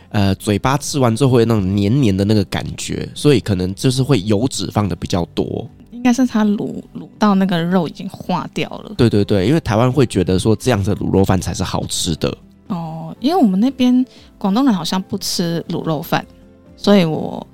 [0.08, 5.68] 呃，嘴巴吃完之后会那种黏黏的那个感觉，所以可能就是会油脂放的比较多。
[5.92, 8.94] 应该是它卤卤到那个肉已经化掉了。
[8.96, 12.34] 对对对，因为台湾会觉得说这样的卤肉饭才是好吃的。
[12.68, 14.04] 哦，因为我们那边
[14.38, 16.24] 广东人好像不吃卤肉饭，
[16.76, 17.44] 所以我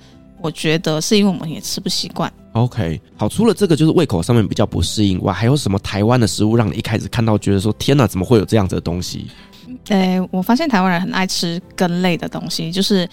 [0.40, 2.32] 我觉得是因为我们也吃不习惯。
[2.52, 9.26] OK，好，除了这个就是胃口上面比较不适应外，还有什么台湾的食物让你一开始看到觉得说天哪，怎么会有这样子的东西？
[9.88, 13.06] 诶，我发现台湾人很爱吃根类的东西，就是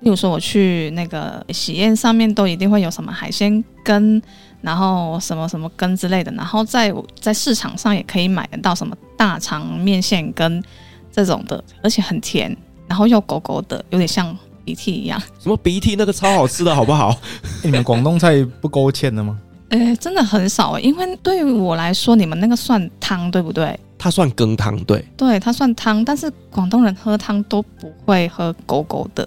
[0.00, 4.20] 例如说我去那个喜宴上面都一定会有什么海鲜羹，
[4.60, 10.62] 然后什么什么羹之类的，然后在在市场上也可以买得到什么大肠面线羹
[11.10, 12.54] 这种的，而且很甜，
[12.86, 14.36] 然后又狗狗的，有点像。
[14.64, 15.96] 鼻涕一样，什么鼻涕？
[15.96, 17.10] 那个超好吃的，好不好？
[17.10, 17.18] 欸、
[17.64, 19.38] 你们广东菜不勾芡的吗？
[19.70, 23.78] 诶、欸，真的很少，因为对于我来说，你们那个算汤，对不对？
[23.98, 26.04] 它算羹汤，对，对，它算汤。
[26.04, 29.24] 但是广东人喝汤都不会喝勾勾的，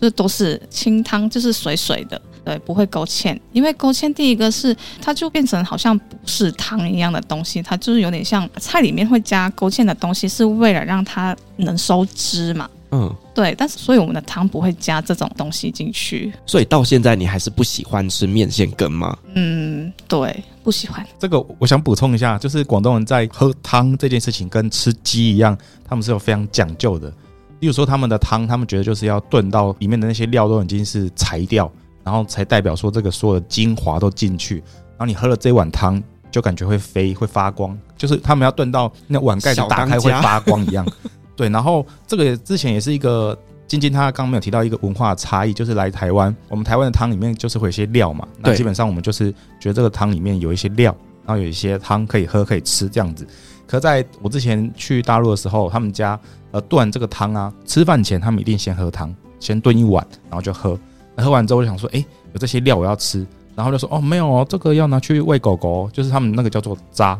[0.00, 3.38] 就是都是清汤，就是水水的，对，不会勾芡。
[3.52, 12.68] 因为勾芡，第一个是它就变成好像不是汤一样的东西，它就是有点像菜里面会加勾芡的东西，是为了让它能收汁嘛。
[12.96, 16.32] 嗯，对，但是所以我们的汤不会加这种东西进去。
[16.46, 19.18] 所以到现在你还是不喜欢吃面线羹吗？
[19.34, 21.04] 嗯，对，不喜欢。
[21.18, 27.12] 这个我想补充一下，就是广东人在喝汤这件事情跟吃鸡一样，他们是有非常讲究的。
[27.58, 31.68] 例如说他们的汤，他们觉得就是要炖到里面的那些料都已经是柴掉，
[32.04, 34.58] 然后才代表说这个所有的精华都进去。
[34.90, 40.86] 然后你喝了这碗汤，就感觉会飞会发光，就是他们要炖到那碗盖子打开会发光一样。
[41.36, 50.94] 对，然后这个之前也是一个晶晶，他刚刚没有提到一个文化差异，就是来台湾，我们台湾的汤里面就是会有一些料嘛，那基本上我们就是觉得这个汤里面有一些料，
[51.26, 53.26] 然后有一些汤可以喝可以吃这样子。
[53.66, 56.18] 可在我之前去大陆的时候，他们家
[56.52, 60.78] 呃炖完这个汤啊，吃饭前他们一定先喝汤，先炖一碗，然后就喝。
[61.16, 67.18] 喝完之后就想说，哎，有这些料我要吃，然后就说哦没有哦，这个要拿去喂狗狗，就是他们那个叫做渣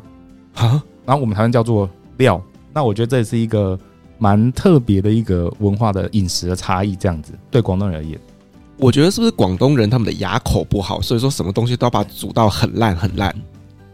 [0.55, 2.41] 啊，然后我们台湾叫做料。
[2.73, 3.77] 那我觉得这也是一个。
[4.19, 8.19] 蛮特别的一个文化的饮食的差异，这样子对广东人而言，
[8.79, 13.35] 我觉得是不是广东人他们的牙口不好，所以说什么东西都要把它煮到很烂很烂。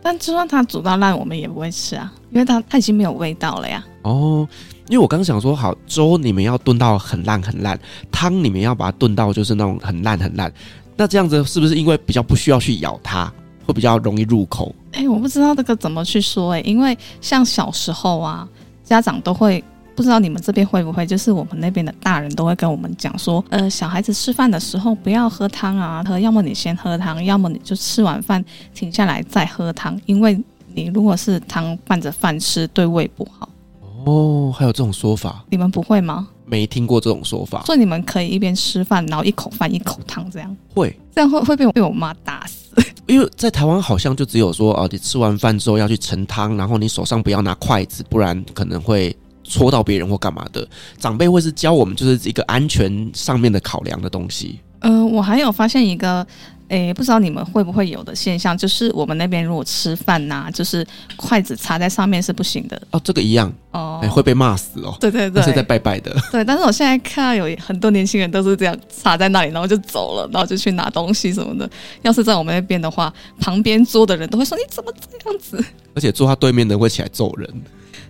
[0.03, 3.85] 但就算它煮到烂，我们也不会吃啊，因为它它已经没有味道了呀。
[4.03, 4.49] 哦，
[4.89, 7.79] 因为我刚想说，好粥你们要炖到很烂很烂，
[8.11, 10.51] 汤你们要把它炖到就是那种很烂很烂，
[10.97, 13.31] 那这样子是不是因为比较不需要去咬它，
[13.67, 14.75] 会比较容易入口？
[14.93, 18.49] 哎、欸，我不知道这个怎么去说哎、欸，因为像小时候啊，
[18.83, 19.63] 家长都会。
[19.95, 28.43] 不知道你们这边会不会，就是我们那边的大人都会跟我们讲说，呃，小孩子吃饭的时候不要喝汤啊，喝，要么你先喝汤，要么你就吃完饭
[28.75, 30.43] 停下来再喝汤，因为
[30.75, 33.49] 你如果是汤拌着饭吃，对胃不好。
[34.07, 35.45] 哦，还有这种说法？
[35.51, 36.29] 你们不会吗？
[36.47, 37.63] 没听过这种说法。
[37.65, 40.57] 所以你们可以一边吃饭，然后一口饭一口汤这样。
[40.75, 42.75] 会，这样会会被我被我妈打死。
[43.07, 49.15] 因为在台湾好像就只有说，哦，你吃完饭之后要去盛汤，然后你手上不要拿筷子，不然可能会。
[49.51, 54.61] 戳到别人或干嘛的，长辈会是教我们，就是一个安全上面的考量的东西。
[54.79, 56.27] 呃，我还有发现一个，
[56.69, 60.87] 诶，不知道你们会不会有的现象，就是我们那边如果吃饭呐、啊，就是
[61.17, 62.81] 筷子插在上面是不行的。
[62.93, 64.97] 哦，这个一样哦，会被骂死哦。
[64.99, 66.17] 对对对，是在拜拜的。
[66.33, 71.69] 对，但是我现在看到有很多年轻人都是这样插在那里，然后就走了，然后就去拿东西什么的。
[72.01, 75.63] 要是在我们那边的话，旁边桌的人都会说：“你怎么这样子？”
[75.95, 77.47] 而且坐他对面的人会起来揍人。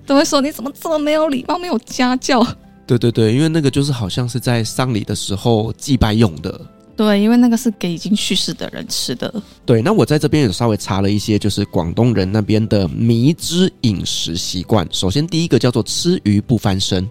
[0.07, 2.47] 都会说，你怎么这么没有礼貌，没有家教？
[2.87, 6.61] 对对对，因为那个就是好像是在丧礼的时候祭拜用的。
[6.97, 9.33] 对，因为那个是给已经去世的人吃的。
[9.65, 14.87] 对，那我在这边也稍微查了一些，就是广东人那边的迷之饮食习惯。
[14.91, 17.09] 首先第一个叫做吃鱼不翻身。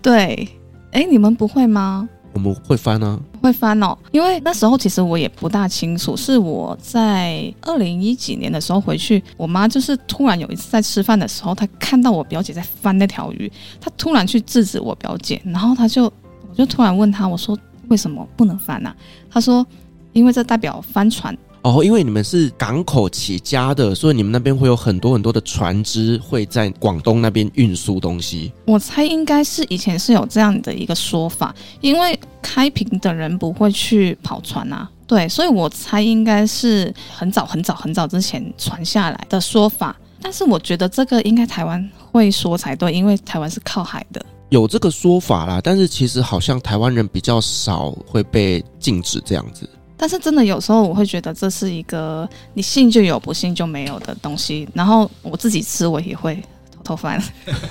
[0.00, 0.48] 对，
[0.92, 2.08] 哎，你们不会吗？
[2.36, 3.96] 我们会翻、啊，会翻哦。
[4.12, 18.96] 因为那时候其实我也不大清楚，是我在二零一几年的时候回去，我妈就是突然有一次在吃饭的时候，她看到我表姐在翻那条鱼，她突然去制止我表姐，然后她就我就突然问她，我说为什么不能翻呢、啊？
[19.30, 19.66] 她说
[20.12, 21.36] 因为这代表翻船。
[21.66, 28.52] 哦，因为你们是港口起家的，所以你们那边会有很多很多的船只会在广东那边运输东西。
[28.66, 39.96] 我猜应该是以前是有这样的一个说法，因为开平的人不会去跑船啊，对，所以我猜应该是很早很早很早之前传下来的说法。
[40.22, 45.60] 但是我觉得这个应该台湾会说才对，因为台湾是靠海的，有这个说法啦。
[45.60, 49.68] 但是其实好像台湾人比较少会被禁止这样子。
[49.96, 54.68] 但是真的有时候我会觉得这是一个你信就有，不信就没有的东西。
[54.74, 56.34] 然后我自己吃我也会
[56.70, 57.22] 偷偷翻，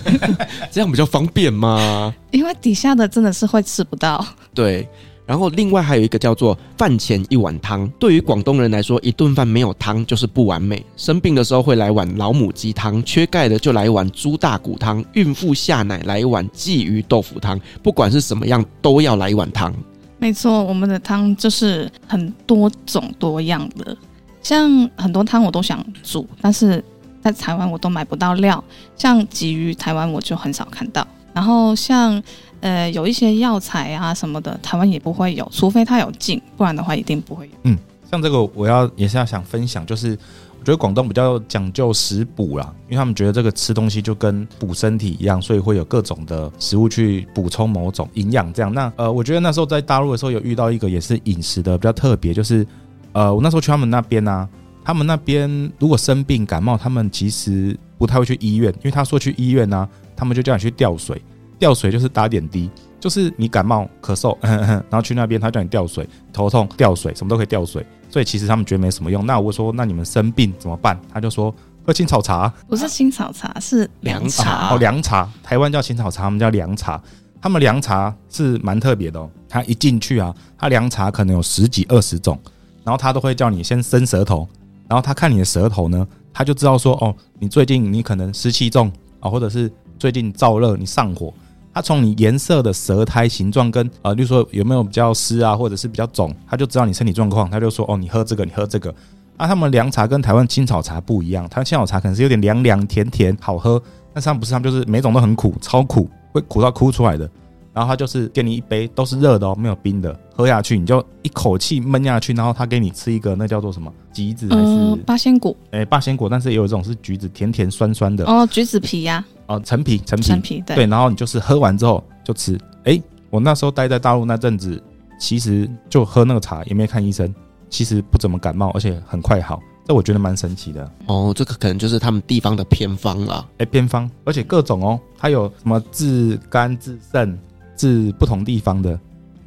[0.71, 2.13] 这样比较方便吗？
[2.31, 4.25] 因为底下的真的是会吃不到。
[4.53, 4.87] 对，
[5.25, 7.87] 然后另外还有一个叫做饭前一碗汤。
[7.99, 10.83] 对于广东人来说，一顿饭没有汤就是不完美。
[10.97, 17.59] 生病的时候会来碗老母鸡汤，缺钙的就来一碗猪大骨汤，孕妇下奶来一碗鲫鱼豆腐汤。
[17.83, 19.73] 不管是什么样，都要来一碗汤。
[20.17, 23.95] 没错，我们的汤就是很多种多样的，
[24.41, 26.83] 像很多汤我都想煮，但是
[27.21, 28.63] 在台湾我都买不到料，
[28.95, 31.05] 像鲫鱼，台湾我就很少看到。
[31.33, 32.21] 然后像
[32.61, 37.53] 呃有一些药材啊什么的，台湾也不会有，除非它有进，不然的话一定不会有。
[37.63, 37.77] 嗯，
[38.09, 40.17] 像这个我要也是要想分享，就是。
[40.65, 48.51] 觉得广东比较讲究食补啦，因为他们觉得这个吃东西就跟补身体一样，所以会有各种的食物去补充某种营养。
[48.51, 52.65] 这样，那呃，我觉得那时候在大陆的时候有遇到一个也是饮食的比较特别，就是
[53.13, 54.49] 呃，我那时候去他们那边啊，
[54.83, 61.21] 他们那边如果生病感冒，他们其实不太会去医院，因为他说去医院呢、他们就叫你去吊水，
[61.59, 62.71] 吊水就是打点滴，
[63.05, 67.85] 就是你感冒咳嗽， 然后去那边他叫你吊水，头痛吊水，什么都可以吊水。
[68.09, 69.23] 所以其实他们觉得没什么用。
[69.27, 70.99] 那我说，那你们生病怎么办？
[71.13, 71.53] 他就说
[71.85, 74.79] 喝青草茶，不是青草茶，是凉茶哦。
[74.79, 76.99] 凉茶，台湾叫青草茶，他们叫凉茶。
[77.39, 79.29] 他们凉茶是蛮特别的哦。
[79.47, 82.35] 他一进去啊，他凉茶可能有十几二十种，
[82.83, 84.49] 然后他都会叫你先伸舌头，
[84.87, 91.31] 然后他看你的舌头呢，他就知道说哦，你最近你可能湿气重啊，或者是最近燥热，你上火。
[91.75, 97.49] 他从你颜色的舌苔形状跟呃，就说有没有比较湿啊，或者是比较肿，他就知道你身体状况。
[97.49, 98.89] 他就说哦，你喝这个，你喝这个。
[99.35, 103.77] 啊，他们凉茶跟台湾青草茶不一样，台湾青草茶可能是有点凉凉甜甜好喝，
[104.13, 107.29] 但是他们不是，他们就是每种都很苦，超苦，会苦到哭出来的。
[107.75, 115.53] 然后他就是给你一杯都是热的哦，没有冰的，喝下去你就一口气闷下去，然后他给你吃一个那叫做什么橘子还是、呃、八仙果？
[115.71, 122.57] 哎，八仙果，但是也有一种是橘子，甜甜酸酸的哦，橘子皮呀、啊，哦，陈皮，陈皮，陈皮，对，对，然后你就是喝完之后就吃。
[122.85, 122.97] 哎，
[123.29, 124.81] 我那时候待在大陆那阵子，
[125.19, 127.35] 其实就喝那个茶，也没看医生，
[127.69, 129.59] 其实不怎么感冒，而且很快好。
[129.85, 133.45] 这我觉得蛮神奇的哦，这个可能就是他们地方的偏方了。
[133.57, 137.37] 哎，偏方，而且各种哦，它有什么治肝治肾。
[137.77, 138.99] 是不同地方的，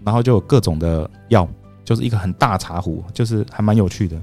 [0.05, 1.49] 然后就有各种的药，
[1.85, 4.17] 就是一个很大茶壶，就是还蛮有趣的。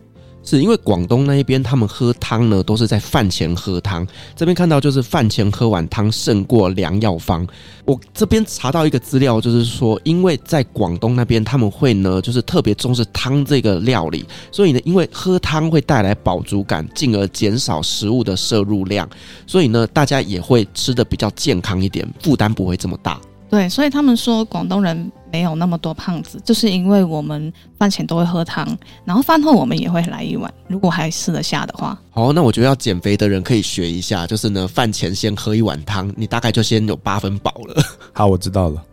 [0.47, 4.06] 是因为广东那一边他们喝汤呢，都是在饭前喝汤。
[4.36, 7.47] 这边看到就是饭前喝碗汤胜过良药方。
[7.84, 19.10] 我这边查到一个资料，就是说，因为在广东那边他们会呢，就是特别重视汤这个料理，所以呢，因为喝汤会带来饱足感，进而减少食物的摄入量，
[19.47, 23.20] 所以呢，大家也会吃得比较健康一点，负担不会这么大。
[23.49, 28.67] 对，所以他们说广东人没有那么多胖子，就是因为我们饭前都会喝汤，
[29.05, 31.97] 然后饭后我们也会来一碗，如果还吃得下的话。
[32.09, 37.83] 好，那我觉得要减肥的人可以学一下，就是呢，饭前先喝一碗汤，你大概就先有八分饱了。
[38.13, 38.83] 好，我知道了。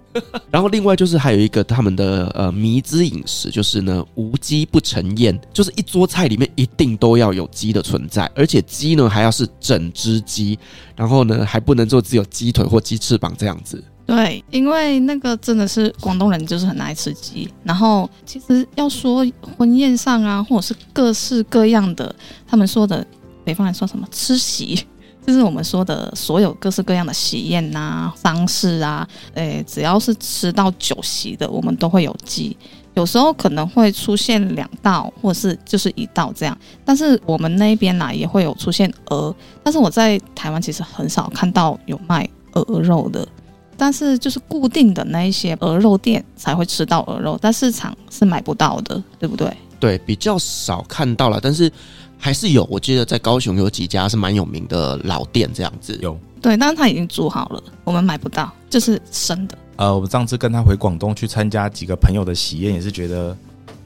[0.50, 10.58] 然后另外就是还有一个他们的呃迷之饮食，就是呢无鸡不成宴，就是一桌菜里面一定都要有鸡的存在，而且鸡呢还要是整只鸡，
[10.94, 13.82] 然后呢还不能做只有鸡腿或鸡翅膀这样子。
[14.04, 19.24] 对，因为那个真的是广东人就是很爱吃鸡，然后其实要说
[19.56, 22.14] 婚宴上啊，或者是各式各样的，
[22.46, 23.06] 他们说的
[23.44, 24.74] 北方人说什么吃席，
[25.24, 32.56] 就是我们说的所有各式各样的喜宴呐、丧事啊，诶，只要是吃到酒席的，我们都会有鸡，
[32.94, 43.26] 有时候可能会出现两道，或者是就是一道这样，但是我们那边呢、啊、也会有出现鹅，但是我在台湾其实很少看到有卖鹅肉的。
[43.76, 49.52] 但是就是固定的那一些鹅肉店才会吃到鹅肉，但市场是买不到的，对不对？
[49.80, 51.70] 对，比较少看到了，但是
[52.16, 52.64] 还是有。
[52.70, 56.16] 我记得在高雄有几家是蛮有名的老店，这样子有。
[56.40, 59.58] 对，但是他已经煮好了，我们买不到，就是生的。
[59.76, 63.36] 呃，我们上次跟他回广东去参加几个朋友的喜宴，也是觉得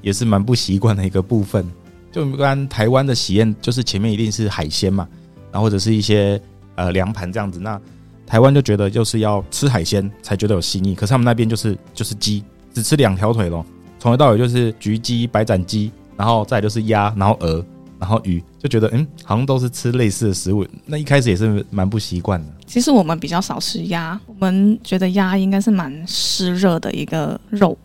[0.02, 1.66] 也是蛮不习惯的一个部分。
[2.12, 5.08] 就一般台湾的喜宴，就是前面一定是海鲜嘛，
[5.50, 6.38] 然后或者是一些
[6.74, 7.80] 呃凉盘这样子，那。
[8.26, 12.42] 台湾就觉得就是要吃海鲜才觉得有新意，可是他们那边就是就是鸡，
[12.74, 13.64] 只吃两条腿咯，
[13.98, 17.64] 从头到尾就是橘鸡、白斩鸡，然后再就是鸭，然后鹅，
[17.98, 20.66] 然后鱼，就觉得嗯，好像都是吃类似的食物。
[20.84, 22.46] 那一开始也是蛮不习惯的。
[22.66, 27.78] 其实我们比较少吃鸭，我们觉得鸭应该是蛮湿热的一个肉，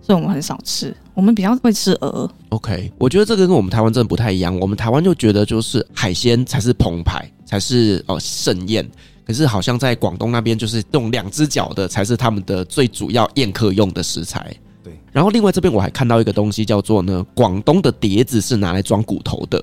[0.00, 0.96] 所以我们很少吃。
[1.12, 2.30] 我们比较会吃鹅。
[2.50, 4.56] OK，我觉得这个跟我们台湾真的不太一样。
[4.60, 8.88] 我们台湾就觉得就是海鲜才是澎湃，才是哦盛宴。
[9.28, 14.50] 可是好像在广东那边，就是用两只脚的才是他们的最主要宴客用的食材。
[14.82, 14.98] 对。
[15.12, 19.62] 然后另外这边我还看到一个东西，叫做呢，广东的碟子是拿来装骨头的。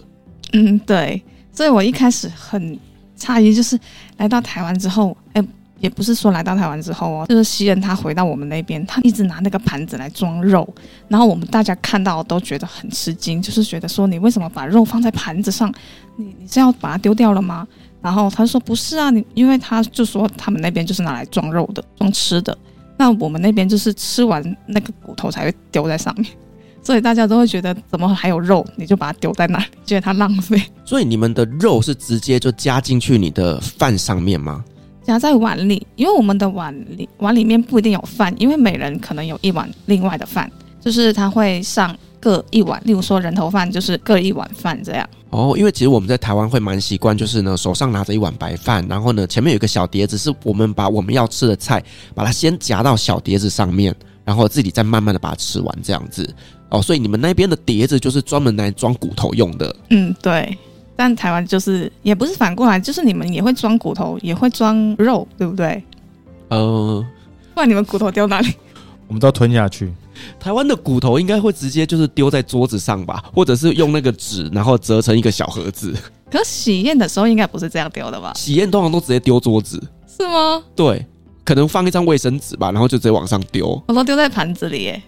[0.53, 1.19] 嗯，对。
[1.51, 2.79] 所以我一开始很
[3.17, 3.79] 诧异，就是
[4.17, 5.43] 来到台湾之后，哎，
[5.79, 10.71] 也不是说来到台湾之后哦，就是西人他回到我们那边，他一直拿那个盘子来装肉，
[11.07, 15.73] 然后我们大家看到都觉得很吃惊，就是觉得说你为什么把肉放在盘子上？
[16.17, 17.67] 你你是要把它丢掉了吗？
[18.05, 22.55] 然后他说不是啊，你因为他就说他们那边就是拿来装肉的，装吃的，
[22.97, 26.31] 那我们那边就是吃完那个骨头才会丢在上面，
[26.83, 30.61] 所以大家都会觉得怎么还有肉，你就把它丢在那里，觉得它浪费。
[30.85, 34.63] 所以你们的肉是直接就加进去你的饭上面吗？
[35.01, 40.47] 夹在碗里，因为我们的碗里碗里面不一定有饭，因为每人可能有一碗另外的饭，
[40.79, 45.09] 就是他会上各一碗，例如说人头饭就是各一碗饭这样。
[45.35, 51.83] 哦，因为其实我们在台湾会蛮习惯，就是呢手上拿着一碗白饭，然后呢前面有一个小碟子，是我们把我们要吃的菜，
[52.13, 56.33] 把它先夹到小碟子上面，然后自己再慢慢的把它吃完这样子。
[56.69, 59.75] 哦，所以你们那边的碟子就是专门来装骨头用的。
[59.89, 60.57] 嗯，对。
[60.95, 65.83] 但台湾就是也不是反过来，就是你们也会装骨头，也会装肉，对不对？
[66.47, 67.05] 呃，
[67.53, 68.53] 不然你们骨头丢哪里？
[69.07, 69.93] 我们都要吞下去。
[70.39, 75.93] 台湾的骨头应该会直接就是丢在桌子上吧，或者是用那个纸，然后折成一个小盒子。
[76.31, 78.33] 可喜宴的时候应该不是这样丢的吧？
[78.35, 80.61] 喜宴通常都直接丢桌子，是吗？
[80.75, 81.05] 对，
[81.43, 83.81] 可能放一张卫生纸吧，然后就直接往上丢。
[83.87, 85.01] 我都丢在盘子里耶。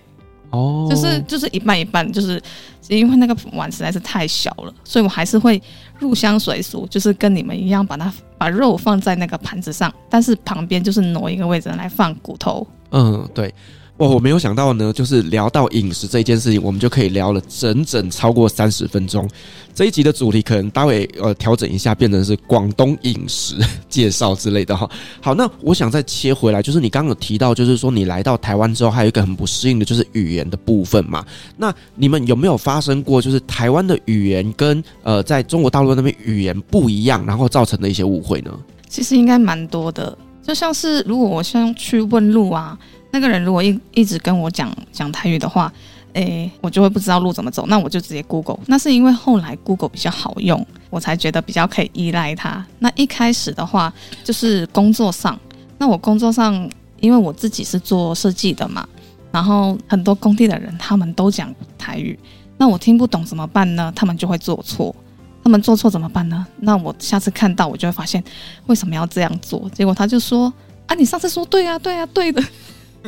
[0.51, 2.41] 哦，就是就是一半一半，就是
[2.87, 5.61] 因为那个碗实在是太小了，所以我还是会
[5.99, 12.65] 入乡随俗，就是跟你们一样，把它把肉放在那个盘子上，但是旁边就是挪一个位置来放骨头。
[12.91, 13.53] 嗯，对。
[13.97, 19.27] 哇，我没有想到呢，就是聊到饮食这件事情，我们就可以聊了整整超过三十分钟。
[19.73, 23.55] 这一集的主题可能待会呃调整一下，变成是广东饮食
[23.89, 24.87] 介绍之类的哈。
[25.19, 31.25] 好，那我想再切回来，就是你刚刚有提到，就是说你来到台湾之后，还有一个很不适应的就是语言的部分嘛。
[31.57, 38.51] 那你们有没有发生过，就是台湾的语言跟呃在中国大陆那边语言不一样，然后造成的一些误会呢？
[38.87, 42.77] 其实应该蛮多的，就像是如果我像去问路啊。
[43.11, 45.71] 那个人如果一一直跟我讲讲台语的话，
[46.13, 48.59] 诶、我就会不知道路怎么走，那我就直接 Google。
[48.65, 52.65] 那是因为后来 Google 比较好用，我才觉得比较可以依赖它。
[52.79, 53.93] 那一开始的话，
[54.23, 55.39] 就是工作上，
[55.77, 58.87] 那我工作上，因为我自己是做设计的嘛，
[59.31, 62.17] 然后很多工地的人他们都讲台语，
[62.57, 63.93] 那我听不懂怎么办呢？
[63.95, 64.95] 他们就会做错，
[65.43, 66.45] 他们做错怎么办呢？
[66.61, 68.23] 那我下次看到我就会发现
[68.65, 69.69] 为什么要这样做？
[69.73, 70.51] 结果他就说
[70.87, 72.41] 啊，你上次说对啊，对啊，对的。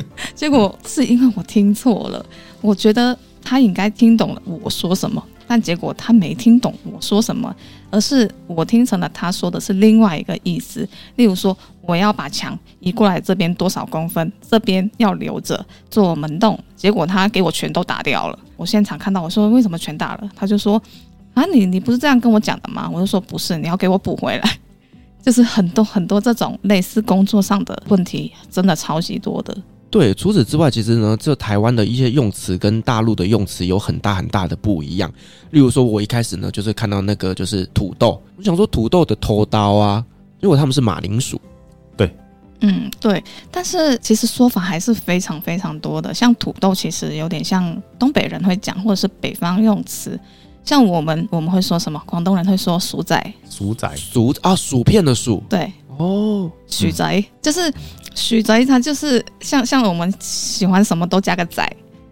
[0.35, 2.25] 结果是因为我听错了，
[2.61, 7.53] 我觉得他应该听懂了我说什么，但结果他没听懂我说什么，
[7.89, 10.87] 而是我听成了他说的是另外一个意思。
[11.15, 18.37] 例如说，我要把墙移过来这边多少公分，这边要留着做门洞，结果他给我全都打掉了。
[18.55, 20.29] 我现场看到，我说为什么全打了？
[20.35, 20.81] 他就说
[21.33, 22.89] 啊，你你不是这样跟我讲的吗？
[22.93, 24.57] 我就说不是，你要给我补回来。
[25.21, 29.55] 就是很多很多这种类似工作上的问题，真的超级多的。
[29.91, 35.11] 对，除此之外，其实呢，这台湾的一些用词跟大陆的用词有很大很大的不一样。
[35.49, 40.05] 例如说，我一开始呢，就是看到那个就是土豆，我想说土豆的头刀啊，
[40.41, 41.41] 因为他们是马铃薯。
[41.97, 42.15] 对，
[42.61, 43.23] 嗯，对。
[43.49, 46.13] 但是其实说法还是非常非常多的。
[46.13, 50.19] 像土豆，其实有点像东北人会讲，或者是北方用词。
[50.63, 51.99] 像我们我们会说什么？
[52.05, 55.43] 广东人会说薯仔，薯仔，薯啊，薯片的薯。
[55.49, 55.71] 对。
[55.99, 57.71] 哦，许仔、嗯、就是
[58.15, 61.69] 许仔，它就是像像我们喜欢什么都加个仔，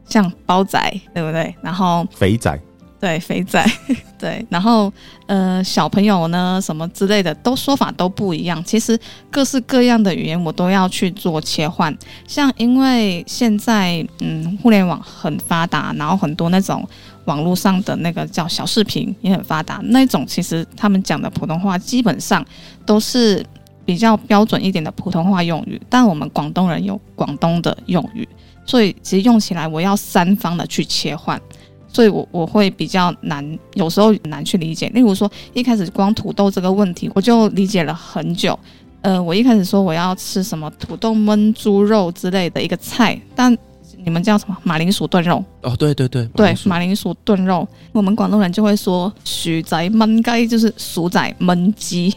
[0.10, 0.78] 像包仔，
[1.14, 1.56] 对不对？
[1.62, 2.60] 然后肥仔，
[3.00, 3.66] 对，肥仔，
[4.20, 4.46] 对。
[4.50, 4.92] 然后
[5.28, 8.62] 呃，小朋友呢，什么之类的，都说法都不一样。
[8.66, 9.00] 其实
[9.32, 11.98] 各式各样的语言我都要去做切换。
[12.28, 16.86] 像因为现在嗯，互联网很发达，然后很多那种
[17.24, 22.46] 网络上的那个叫小视频也很发达，那种其实他们讲的普通话基本上
[22.86, 23.46] 都是。
[23.88, 28.28] 比较标准一点的普通话用语，但我们广东人有广东的用语，
[28.66, 31.42] 所以其实用起来我要三方的去切换，
[31.88, 34.90] 所以我我会比较难，有时候难去理解。
[34.90, 38.60] 例如说，一开始光土豆这个问题，我就理解了很久。
[39.04, 43.58] 呃，我一开始说我要吃什么土豆焖猪肉之类的一个菜，但
[44.04, 45.42] 你们叫什么马铃薯炖肉？
[45.62, 52.14] 哦，对对对，对，马铃薯炖肉，我们广东人就会说薯仔焖鸡，就是薯仔焖鸡。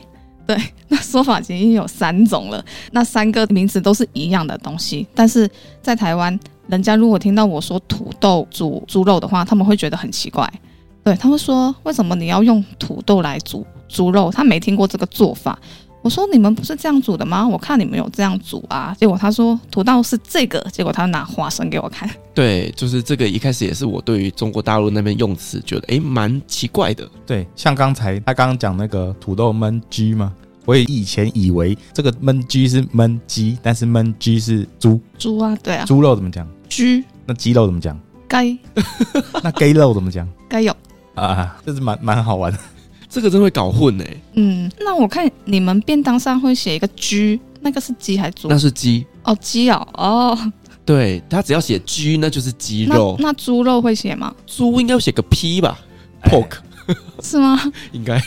[0.51, 2.65] 对， 那说法已经有三种了。
[2.91, 5.49] 那三个名字都是一样的东西，但是
[5.81, 6.37] 在台湾，
[6.67, 10.53] 人家如果听到我说土豆煮猪肉的话，他们会觉得很奇怪。
[11.05, 14.29] 对，他们说，为什么你要用土豆来煮猪肉？
[14.29, 15.57] 他没听过这个做法。
[16.03, 17.47] 我说你们不是这样煮的吗？
[17.47, 18.97] 我看你们有这样煮啊。
[18.99, 22.09] 结果他说土豆是这个，结果他拿花生给我看。
[22.35, 27.09] 对，就是这个一开始也是我对于中国大陆那边用词觉得诶蛮奇怪的。
[27.27, 30.33] 对，像刚才他刚刚讲那个土豆焖鸡嘛？
[30.67, 36.47] 我也以前以为这个焖鸡是焖鸡，但是焖鸡是猪猪啊，对啊，猪肉怎么讲？
[36.69, 36.85] 猪。
[37.27, 37.99] 那鸡肉怎么讲？
[38.29, 38.59] 鸡。
[39.43, 40.29] 那鸡肉怎么讲？
[40.49, 40.75] 鸡肉
[41.15, 42.59] 啊，这是蛮蛮好玩的。
[43.11, 44.05] 这个真会搞混呢。
[44.35, 47.17] 嗯，那我看你们便当上会写一个“猪”，
[47.61, 48.49] 那个是鸡还是猪？
[48.49, 49.05] 那是鸡。
[49.25, 50.53] 哦，鸡哦，哦，
[50.85, 53.17] 对，他只要写 G，那就是鸡肉。
[53.19, 54.33] 那猪肉会写吗？
[54.47, 55.79] 猪应该会写个 P 吧
[56.23, 57.61] ，Pork、哎、是吗？
[57.93, 58.19] 应该。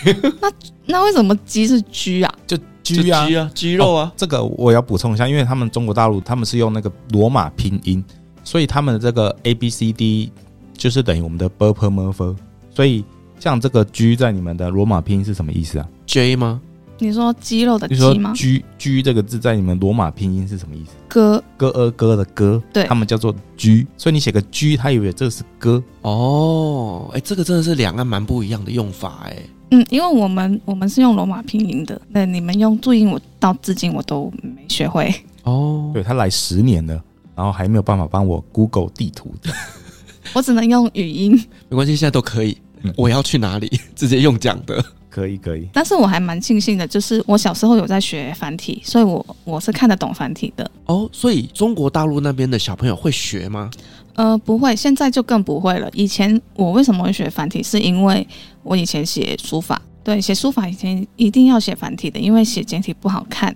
[0.41, 0.51] 那
[0.85, 2.33] 那为什么鸡是 G 啊？
[2.45, 4.11] 就 G 啊，鸡啊，鸡肉啊、哦。
[4.17, 8.03] 这个我要补充一下，因为他们中国大陆他们是用那个罗马拼音，
[8.43, 10.31] 所以他们的这个 A B C D
[10.77, 12.35] 就是等于我们的 b p m f，
[12.75, 13.03] 所以
[13.43, 16.61] 像这个 G 在你们的罗马拼音是什么意思啊？J 吗？
[16.97, 20.91] 你说肌肉的肌吗？G G 这个字在你们罗马拼音是什么意思？
[21.09, 27.09] 哥哥呃哥的哥，对，他们叫做 G，所以你写个 G，他以为这是哥哦。
[27.13, 29.35] 哎，这个真的是两岸蛮不一样的用法哎。
[29.71, 35.13] 嗯，因为我们我们是用罗马拼音的，那你们用注音，我到至今我都没学会
[35.43, 35.91] 哦。
[35.93, 36.93] 对，他来十年了，
[37.35, 39.35] 然后还没有办法帮我 Google 地图，
[40.33, 41.33] 我只能用语音。
[41.67, 42.57] 没关系，现在都可以。
[42.95, 43.79] 我要去哪里？
[43.95, 44.83] 直接用讲的。
[45.09, 50.67] 可以可以，但是我还蛮庆幸的，就是我小时候有在学繁体，所以我我是看得懂繁体的。
[50.87, 53.69] 哦，所以中国大陆那边的小朋友会学吗？
[54.15, 55.87] 呃，不会，现在就更不会了。
[55.93, 58.27] 以前我为什么会学繁体，是因为
[58.63, 63.53] 我以前写书法，对，写书法以前一定要写繁体的，因为写简体不好看。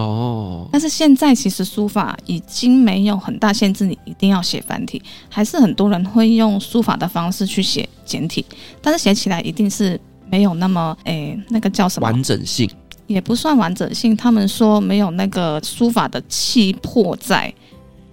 [0.00, 8.44] 哦，但是现在其实书法已经没有很大限制，你一定要写繁体，还是很多人会用书法的方式去写简体，
[8.80, 10.00] 但是写起来一定是。
[10.32, 12.70] 没有那么诶、欸，那个叫什么完整性，
[13.08, 14.16] 也不算完整性。
[14.16, 17.52] 他们说没有那个书法的气魄在，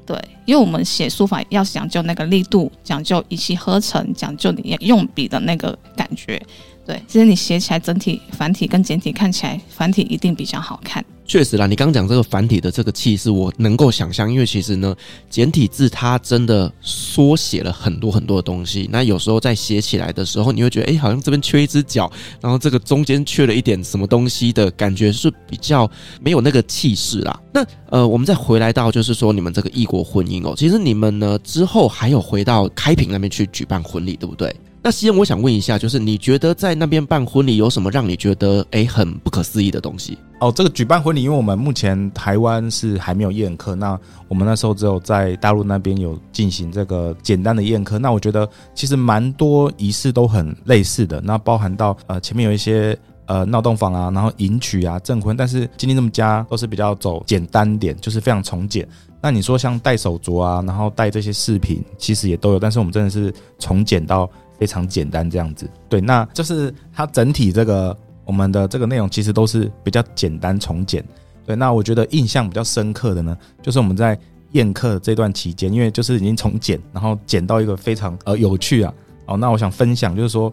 [0.03, 6.41] 对，因为我们写书法要讲究那个力度，讲究一气呵成，讲究你用笔的那个感觉。
[6.87, 11.05] 对，其实你写起来整体繁体跟简体看起来，繁体一定比较好看。
[11.27, 14.95] 确实啦，你刚讲这个繁体的这个气势，我能够想象，因为其实呢，
[15.29, 18.87] 简体字它真的缩写了很多很多的东西。
[18.89, 22.09] 那有时候在写起来的时候，你会觉得，哎，好像这边缺一只脚，
[22.39, 25.89] 然后这个中间缺了一点什么东西的感觉，是比较
[26.21, 27.37] 没有那个气势啦。
[27.53, 34.55] 那呃，我们再回来到就是说，你们这个异国婚姻哦，其实你们呢之后还有回到开平那边去举办婚礼，对不对？
[34.87, 40.17] 那希望我想问一下，就是你觉得在那边办婚礼有什么让你觉得哎很不可思议的东西？
[40.39, 47.99] 哦，这个举办婚礼，因为我们目前台湾是还没有宴客，那我们那时候只有在大陆那边有进行这个简单的宴客。
[47.99, 58.87] 那我觉得其实蛮多仪式都很类似的，那包含到呃前面有一些呃闹洞房啊，然后迎娶啊、证婚，但是今天这么家都是比较走简单点，就是非常从简。
[59.21, 64.29] 那你说像戴手镯啊，然后戴这些饰品，其实也都有，但是我们真的是从简到。
[64.57, 71.03] 非常简单这样子，对，那就是它整体这个我们的这个内容其实都是比较简单从简，
[71.45, 74.17] 对，那我觉得印象比较深刻的呢，就是我们在
[74.51, 78.93] 宴客这段期间，因为就是已经从简，然后简到一个非常呃有趣啊，
[79.25, 80.51] 哦，那我想分享就是说，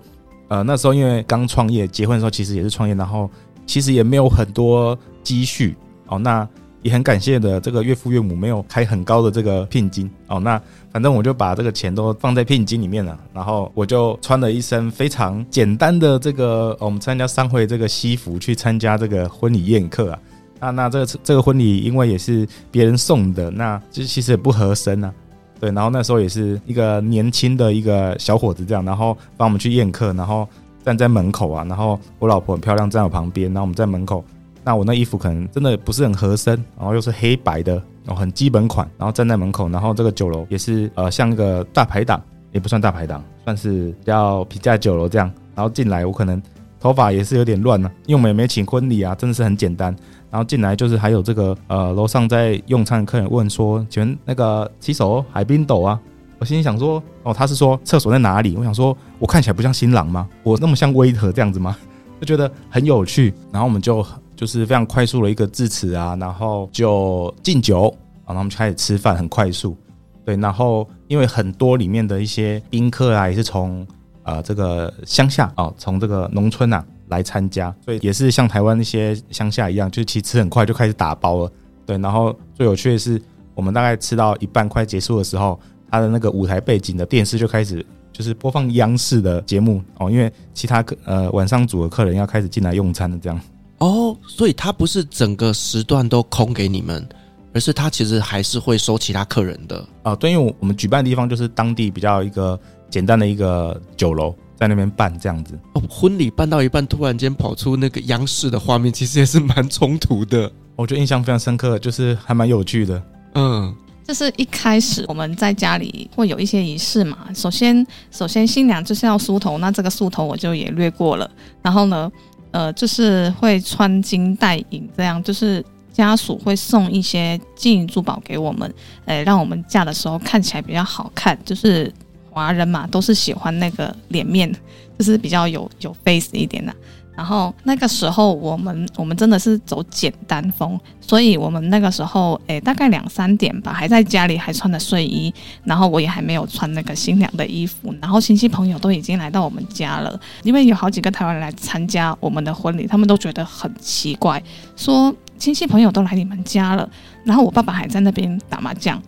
[0.48, 3.30] 呃，那时候因为刚创业，结婚的时候其实也是创业，然后
[3.66, 5.76] 其实也没有很多积蓄，
[6.06, 6.48] 哦，那。
[6.84, 10.38] 也很感谢的，这个岳父岳母没有开很高的这个聘金哦。
[10.38, 10.60] 那
[10.92, 20.18] 反正我就把这个钱都放在聘金里面了，然后我就穿了一身非常简单的这个、我们参加商会这个西服去参加这个婚礼宴客啊。
[20.60, 25.10] 那那这个这个婚礼因为也是别人送的，那其实其实也不合身啊。
[25.58, 30.46] 对，然后那时候也是一个年轻的一个小伙子这样，然后帮我们去宴客，然后
[30.84, 34.22] 站在门口啊，然后我老婆很漂亮站我旁边，然后我们在门口。
[34.64, 42.18] 那我那衣服可能真的不是很合身，然后又是黑白的，然后很基本款，然后站在门口，然后这个酒楼也是呃像一个大排档，
[42.50, 45.30] 也不算大排档，算是比较平价酒楼这样。
[45.54, 46.42] 然后进来我可能
[46.80, 49.94] 头发也是有点乱呢，因为我们也没请婚礼啊，真的是很简单。
[50.30, 56.00] 然后进来就是还有这个呃楼上在用餐的客人问说，请问那个骑手海滨斗啊？
[56.38, 58.56] 我心里想说，哦，他是说厕所在哪里？
[58.56, 60.26] 我想说，我看起来不像新郎吗？
[60.42, 61.76] 我那么像威特这样子吗？
[62.18, 63.34] 就觉得很有趣。
[63.52, 64.02] 然后我们就。
[64.36, 67.82] 就是非常快速的一个致辞啊，然后就敬酒，
[68.26, 69.76] 然后我们就开始吃饭，很快速。
[70.24, 73.86] 对，然后因为很多里面的一些宾客啊，也是从
[74.22, 81.52] 呃这个乡下啊，从这个农村啊来参加，所以也是像台湾那些乡下一样，就是其实吃很快就开始打包了。
[81.84, 83.20] 对，然后最有趣的是，
[83.54, 85.60] 我们大概吃到一半快结束的时候，
[85.90, 93.38] 他的那个舞台背景的电视就开始就是播放央视的节目哦，因为其他客呃晚上组的客人要开始进来用餐了，这样。
[93.78, 97.06] 哦，所以他不是整个时段都空给你们，
[97.52, 100.16] 而是他其实还是会收其他客人的啊、哦。
[100.16, 102.58] 对，因为我们举办的地方就是当地比较一个
[102.88, 105.58] 简单的一个酒楼，在那边办这样子。
[105.74, 110.50] 哦，婚礼办到一半，突然间跑出那个央视的画面，其实也是蛮冲突的。
[110.76, 113.02] 我觉得印象非常深刻，就是还蛮有趣的。
[113.34, 113.74] 嗯，
[114.06, 117.18] 就是一开始我们在家里会有一些仪式嘛。
[117.34, 121.30] 首先，首先新娘就是要梳头，那这个梳头我就也略过了。
[121.60, 122.10] 然后呢？
[122.54, 128.72] 呃，就是会穿金戴银，这样就是家属会送一些金银珠宝给我们，
[129.06, 131.36] 呃，让我们嫁的时候看起来比较好看。
[131.44, 131.92] 就是
[132.30, 134.48] 华人嘛，都是喜欢那个脸面，
[134.96, 136.72] 就是比较有有 face 一点的、
[137.16, 154.42] 然后那个时候，我们我们真的是走简单风，所以我们那个时候，诶，大概两三点吧，还在家里还穿着睡衣，然后我也还没有穿那个新娘的衣服，然后亲戚朋友都已经来到我们家了，因为有好几个台湾人来参加我们的婚礼，他们都觉得很奇怪，
[154.76, 156.88] 说亲戚朋友都来你们家了，
[157.24, 159.00] 然后我爸爸还在那边打麻将，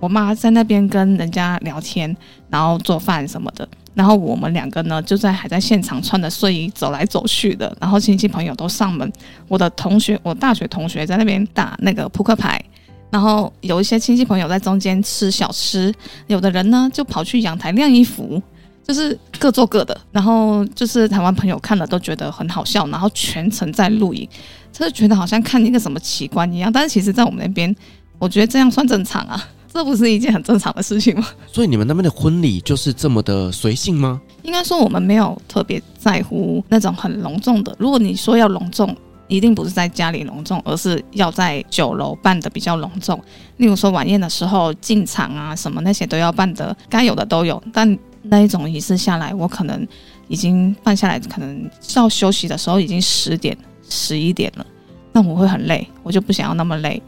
[0.00, 2.14] 我妈在那边跟人家聊天，
[2.50, 3.66] 然后做饭什么的。
[3.94, 7.74] 然后我们两个呢，就在还在现场穿着睡衣走来走去的。
[7.80, 9.10] 然后亲戚朋友都上门，
[9.46, 12.60] 我的同学，我大学同学在那边打那个扑克牌。
[13.10, 15.94] 然后有一些亲戚朋友在中间吃小吃，
[16.26, 18.42] 有的人呢就跑去阳台晾衣服，
[18.84, 19.96] 就是各做各的。
[20.10, 24.28] 然后就是台湾朋友看了都觉得很好笑，然后全程在录影，
[24.72, 26.72] 就是觉得好像看一个什么奇观一样。
[26.72, 27.72] 但是其实，在我们那边，
[28.18, 29.40] 我觉得这样算正常啊。
[29.74, 31.26] 这不是一件很正常的事情吗？
[31.48, 34.22] 所以你们那边的婚礼就是这么的随性吗？
[34.44, 37.74] 应该说我们没有特别在乎那种很隆重的。
[37.76, 38.96] 如果你说要隆重，
[39.26, 43.20] 一定不是在家里隆重，而是要在酒楼办的比较隆重。
[43.56, 47.60] 例如说晚宴的时候进场啊，什么那些都要办的，该有的都有。
[47.72, 49.84] 但那一种仪式下来，我可能
[50.28, 53.58] 已经办下来，可能到休息的时候已经十点、
[53.88, 54.64] 十一点了，
[55.10, 57.02] 那我会很累，我就不想要那么累。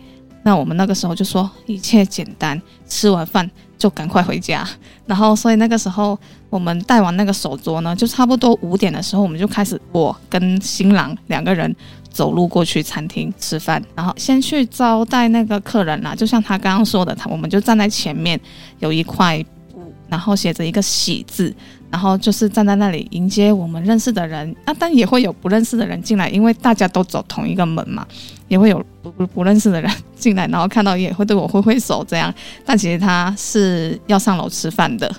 [0.46, 4.64] 那我们那个时候就说一切简单，吃完饭就赶快回家。
[5.04, 6.16] 然后，所以那个时候
[6.48, 11.74] 我们带完那个手镯呢，就差不多五点的时候，我们就开始，我跟新郎两个人
[12.12, 16.14] 走路过去餐厅吃饭，然后先去招待那个客人啦。
[16.14, 18.40] 就像他刚刚说的，他我们就站在前面，
[18.78, 21.52] 有一块布，然后写着一个喜字，
[21.90, 24.54] 然后就是站在那里迎接我们认识的人。
[24.64, 28.06] 啊，但也会有不认识的人进来，因为大家都走同一个门嘛。
[28.48, 32.32] 也会有不不不认识的人进来，然后看到也会对我挥挥手这样，
[32.64, 35.12] 但其实他是要上楼吃饭的，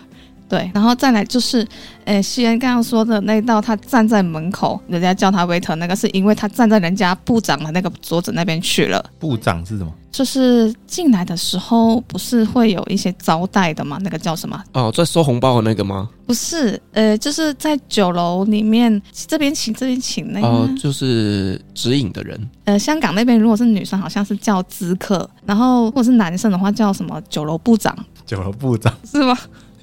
[0.49, 1.67] 对，然后再来就是，
[2.05, 9.03] 呃，西恩刚刚说的那道，他站在门口，人家叫他 waiter，那个是因为他站在人家部长的那个桌子那边去了。
[9.19, 9.93] 部长是什么？
[10.09, 13.99] 就是进来的时候不是会有一些招待的吗？
[14.01, 14.63] 那个叫什么？
[14.73, 16.09] 哦，在收红包的那个吗？
[16.25, 20.47] 不是，呃，就是在酒楼里面这边请这边请那个。
[20.47, 22.49] 哦，就是指引的人。
[22.63, 27.95] 呃，香港那边如果是女生，好像是叫知客，然后如果是男生的话，叫什么酒楼部长？
[28.25, 29.37] 酒楼部长是吗？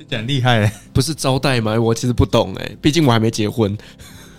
[0.04, 1.78] 听起来厉害，不是招待吗？
[1.80, 3.76] 我其实不懂哎，毕竟我还没结婚。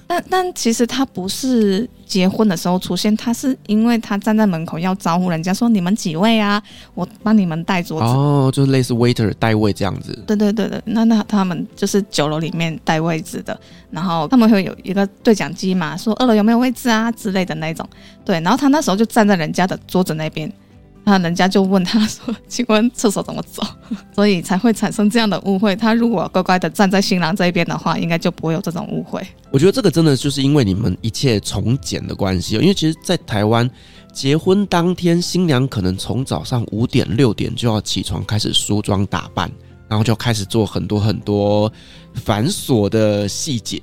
[0.08, 6.62] 但但其实他不是结婚的时候出现，他是因为他站在门口要招呼人家说，你们几位啊？
[6.94, 8.06] 我帮你们带桌子。
[8.06, 10.14] 哦，就是类似 waiter 带位这样子。
[10.28, 13.60] 对对对对，那那他们就是酒楼里面带位置的，
[13.90, 17.90] 然后他们会有一个对讲机嘛，说二楼有没有位置啊之类的那种。
[18.24, 20.52] 对，然后他那时候就站在人家的桌子那边。
[21.08, 23.62] 那人家就问他说：“请问厕所怎么走？”
[24.14, 25.76] 所以才会产生这样的误会。
[25.76, 29.22] 他如果乖乖的站在新郎这一边的话，应该就不会有这种误会。
[29.52, 32.56] 我觉得这个真的就是因为你们一切从简的关系。
[32.56, 33.70] 因为其实，在台湾
[34.12, 39.50] 结婚当天，新娘可能从早上五点六点就要起床，开始梳妆打扮，
[39.88, 41.72] 然后就开始做很多很多
[42.16, 43.80] 繁琐的细节。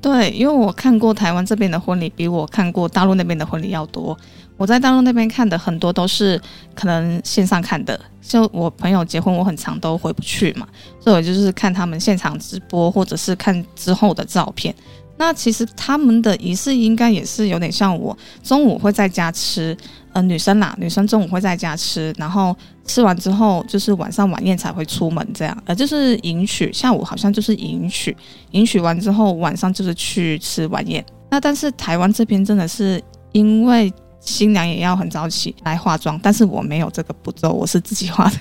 [0.00, 4.16] 对，因为我看过台湾这边的婚礼，比我看过大陆那边的婚礼要多。
[4.60, 6.38] 我在大陆那边看的很多都是
[6.74, 10.68] 可能线上看的，就我朋友结婚，我很常都回不去嘛，
[11.02, 14.74] 所以我就是看他们现场直播，或者是看之后的照片。
[15.16, 19.74] 那其实他们的仪式应该也是有点像我，中午会在家吃，
[20.12, 22.54] 呃，女生啦，女生中午会在家吃，然后
[22.84, 28.14] 吃完之后就是晚上晚宴才会出门这样，呃，就是迎娶，下午好像就是迎娶，
[28.50, 31.02] 迎娶完之后晚上就是去吃晚宴。
[31.30, 33.02] 那但是台湾这边真的是
[33.32, 33.90] 因为。
[34.20, 38.36] 新娘也要很早起来化妆，但是我没有这个步骤，我是自己化的。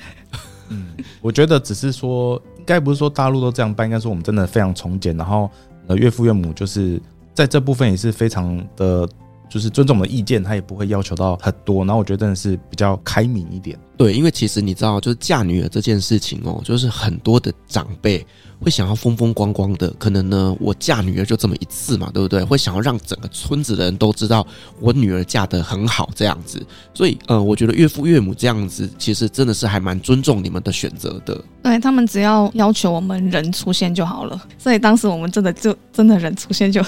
[0.69, 0.87] 嗯，
[1.21, 5.15] 我觉得只是说，应该不是说大陆都这样办，应该说我们真的非常从简。
[5.17, 5.49] 然后，
[5.87, 7.01] 呃，岳父岳母就是
[7.33, 9.07] 在这部分也是非常的，
[9.49, 11.83] 就是尊重我们的意见，他也不会要求到很多。
[11.85, 13.79] 然后我觉得真的是比较开明一点。
[13.99, 18.25] 对，因为其实你知道，就是嫁女儿这件事情哦，就是很多的长辈。
[18.61, 22.43] 会想要风风光光的，可能呢，我嫁女儿就这么一次嘛，对不对？
[22.43, 24.45] 会想要让整个村子的人都知道
[24.81, 26.61] 我女儿嫁得很好这样子，
[26.93, 31.41] 所以，呃，我觉得岳父岳母这样子，其实真的是还蛮尊重你们的选择的。
[31.63, 36.83] 对，他们只要要求我们人出现就好了，所以当时我们真的就真的人出现就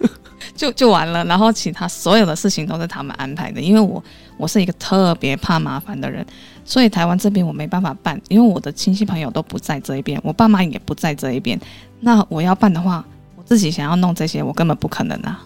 [0.56, 4.02] 就就完了，然后其他所有的事情都是他们安排的，因为我
[4.40, 6.24] 我是一个特别怕麻烦的人。
[6.64, 11.60] 所以台湾这边我没办法办，因为我的亲戚朋友都不在这一边，我爸妈也不在这一边。
[12.00, 13.04] 那我要办的话，
[13.36, 15.44] 我自己想要弄这些，我根本不可能啊。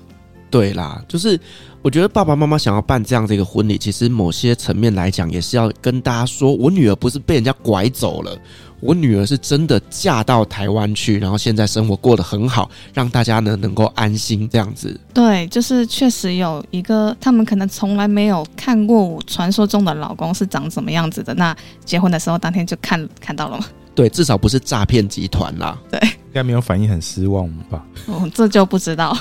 [0.50, 1.40] 对啦，就是
[1.82, 8.38] 我觉得爸爸妈妈想要办这样的一个婚礼，其实某些层面来讲，也是要跟大家说，我女儿不是被人家拐走了，
[8.84, 15.00] 我女儿是真的嫁到台湾去，然后现在生活过得很好，让大家呢能够安心这样子。
[15.14, 23.64] 对，就是确实有一个，他们可能从来没有看过我传说中的老公是长什么样子的，那结婚的时候当天就看看到了吗？
[23.94, 25.78] 对，至少不是诈骗集团啦。
[25.90, 27.84] 对，应该没有反应，很失望吧？
[28.06, 29.16] 哦，这就不知道。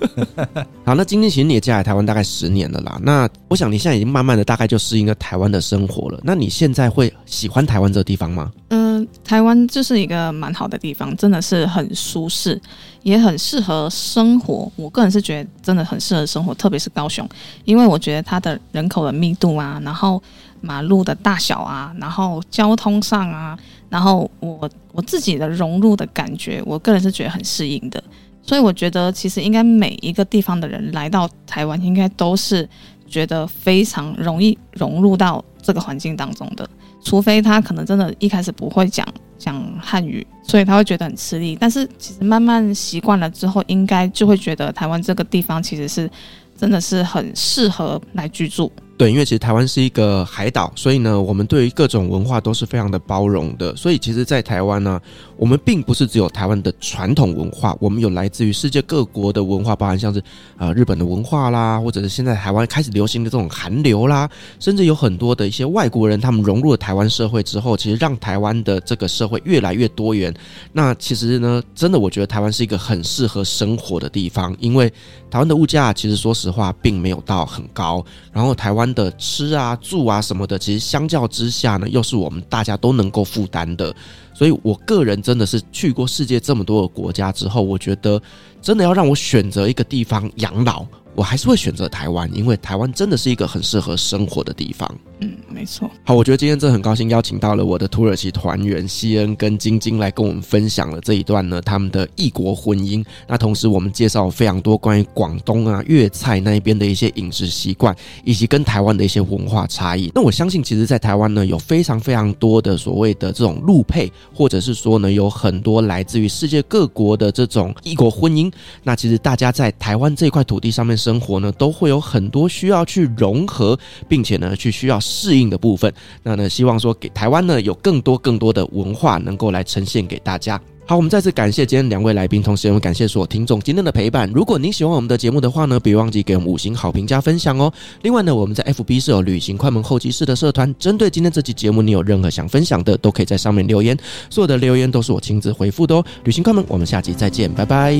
[0.84, 2.98] 好，那今天其实你也嫁来台湾大概十年了啦。
[3.02, 6.18] 那我想你现在已经慢慢的大概就适应了台湾的生活了。
[6.24, 8.50] 那你现在会喜欢台湾这个地方吗？
[8.68, 12.58] 嗯，台湾就是一个蛮好的地方，真的是很舒适，
[13.02, 14.72] 也很适合生活。
[14.74, 17.28] 我个人是觉得真的很适合生活，特别是高雄，
[17.66, 20.22] 因为我觉得它的人口的密度啊，然后
[20.62, 23.58] 马路的大小啊，然后交通上啊。
[23.88, 28.02] 然后我我自己的融入的感觉，我个人是觉得很适应的，
[28.42, 32.68] 所以我觉得其实应该每一个地方的人来到台湾，应该都是
[33.06, 36.68] 觉得非常容易融入到这个环境当中的，
[37.02, 39.06] 除非他可能真的一开始不会讲
[39.38, 41.56] 讲汉语，所以他会觉得很吃力。
[41.58, 46.10] 但是其实慢慢习惯了之后，应该就会觉得台湾这个地方其实是
[46.56, 48.70] 真的是很适合来居住。
[48.98, 53.74] 对，因为其实台湾是一个海岛，所以呢，我们对于各种文化都是非常的包容的。
[53.76, 55.00] 所以其实，在台湾呢，
[55.38, 60.20] 我们并不是只有台湾的传统文化，我们有来自于世界各国的文化，包含像是
[60.56, 64.28] 呃日本的文化啦，或者是现在台湾开始流行的这种韩流啦，
[64.58, 70.34] 甚至有很多的一些外国人，他们融入了台湾社会之后，其实让台湾的这个社会越来越多元。
[70.72, 74.92] 那其实呢，真的我觉得台湾是一个很适合生活的地方，因为
[75.30, 78.88] 台湾的物价其实说实话并没有到很高，然后台湾。
[78.94, 83.94] 的吃啊、住啊什么的，其实相较之下呢，又是我们大家都能够负担的。
[84.38, 88.22] 所以我个人真的是去过世界这么多的国家之后，我觉得
[88.62, 90.86] 真的要让我选择一个地方养老。
[91.16, 94.88] 我还是会选择台湾，因为台湾真的是一个很适合生活的地方。
[95.20, 95.90] 嗯，没错。
[96.04, 103.04] 好，我觉得今天真的很高兴邀请到了我的土耳其团员西恩跟晶晶来跟我们分享了这一段呢他们的异国婚姻。
[103.26, 110.12] 那同时我们介绍非常多关于广东啊粤菜那一边的一些饮食习惯，以及跟台湾的一些文化差异。
[110.14, 118.52] 那我相信，其实，在台湾呢，有非常非常多的所谓的这种陆配，或者是说呢，有很多来自于世界各国的这种异国婚姻。
[118.84, 120.98] 那其实大家在台湾这块土地上面。
[120.98, 125.92] 生活呢，都会有很多需要去融合，并且呢，去需要适应的部分。
[126.22, 130.60] 那呢，希望说给台湾呢，有更多更多的文化能够来呈现给大家。
[130.86, 134.30] 好，我们再次感谢今天两位来宾，同时也感谢所有听众今天的陪伴。
[134.34, 137.70] 如果您喜欢我们的节目的话呢，别忘记给我们五星好评加分享哦。
[138.00, 143.94] 另外呢，我们在 FB 是有旅行快门候机室的社团，针对今天这期节目，你有任何想分享的，都可以在上面留言，
[144.30, 146.02] 所有的留言都是我亲自回复的哦。
[146.24, 147.94] 旅行快门，我们下期再见，拜拜，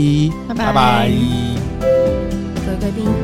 [0.49, 0.65] 拜拜。
[0.65, 1.11] 拜拜
[2.65, 3.18] 各位贵宾。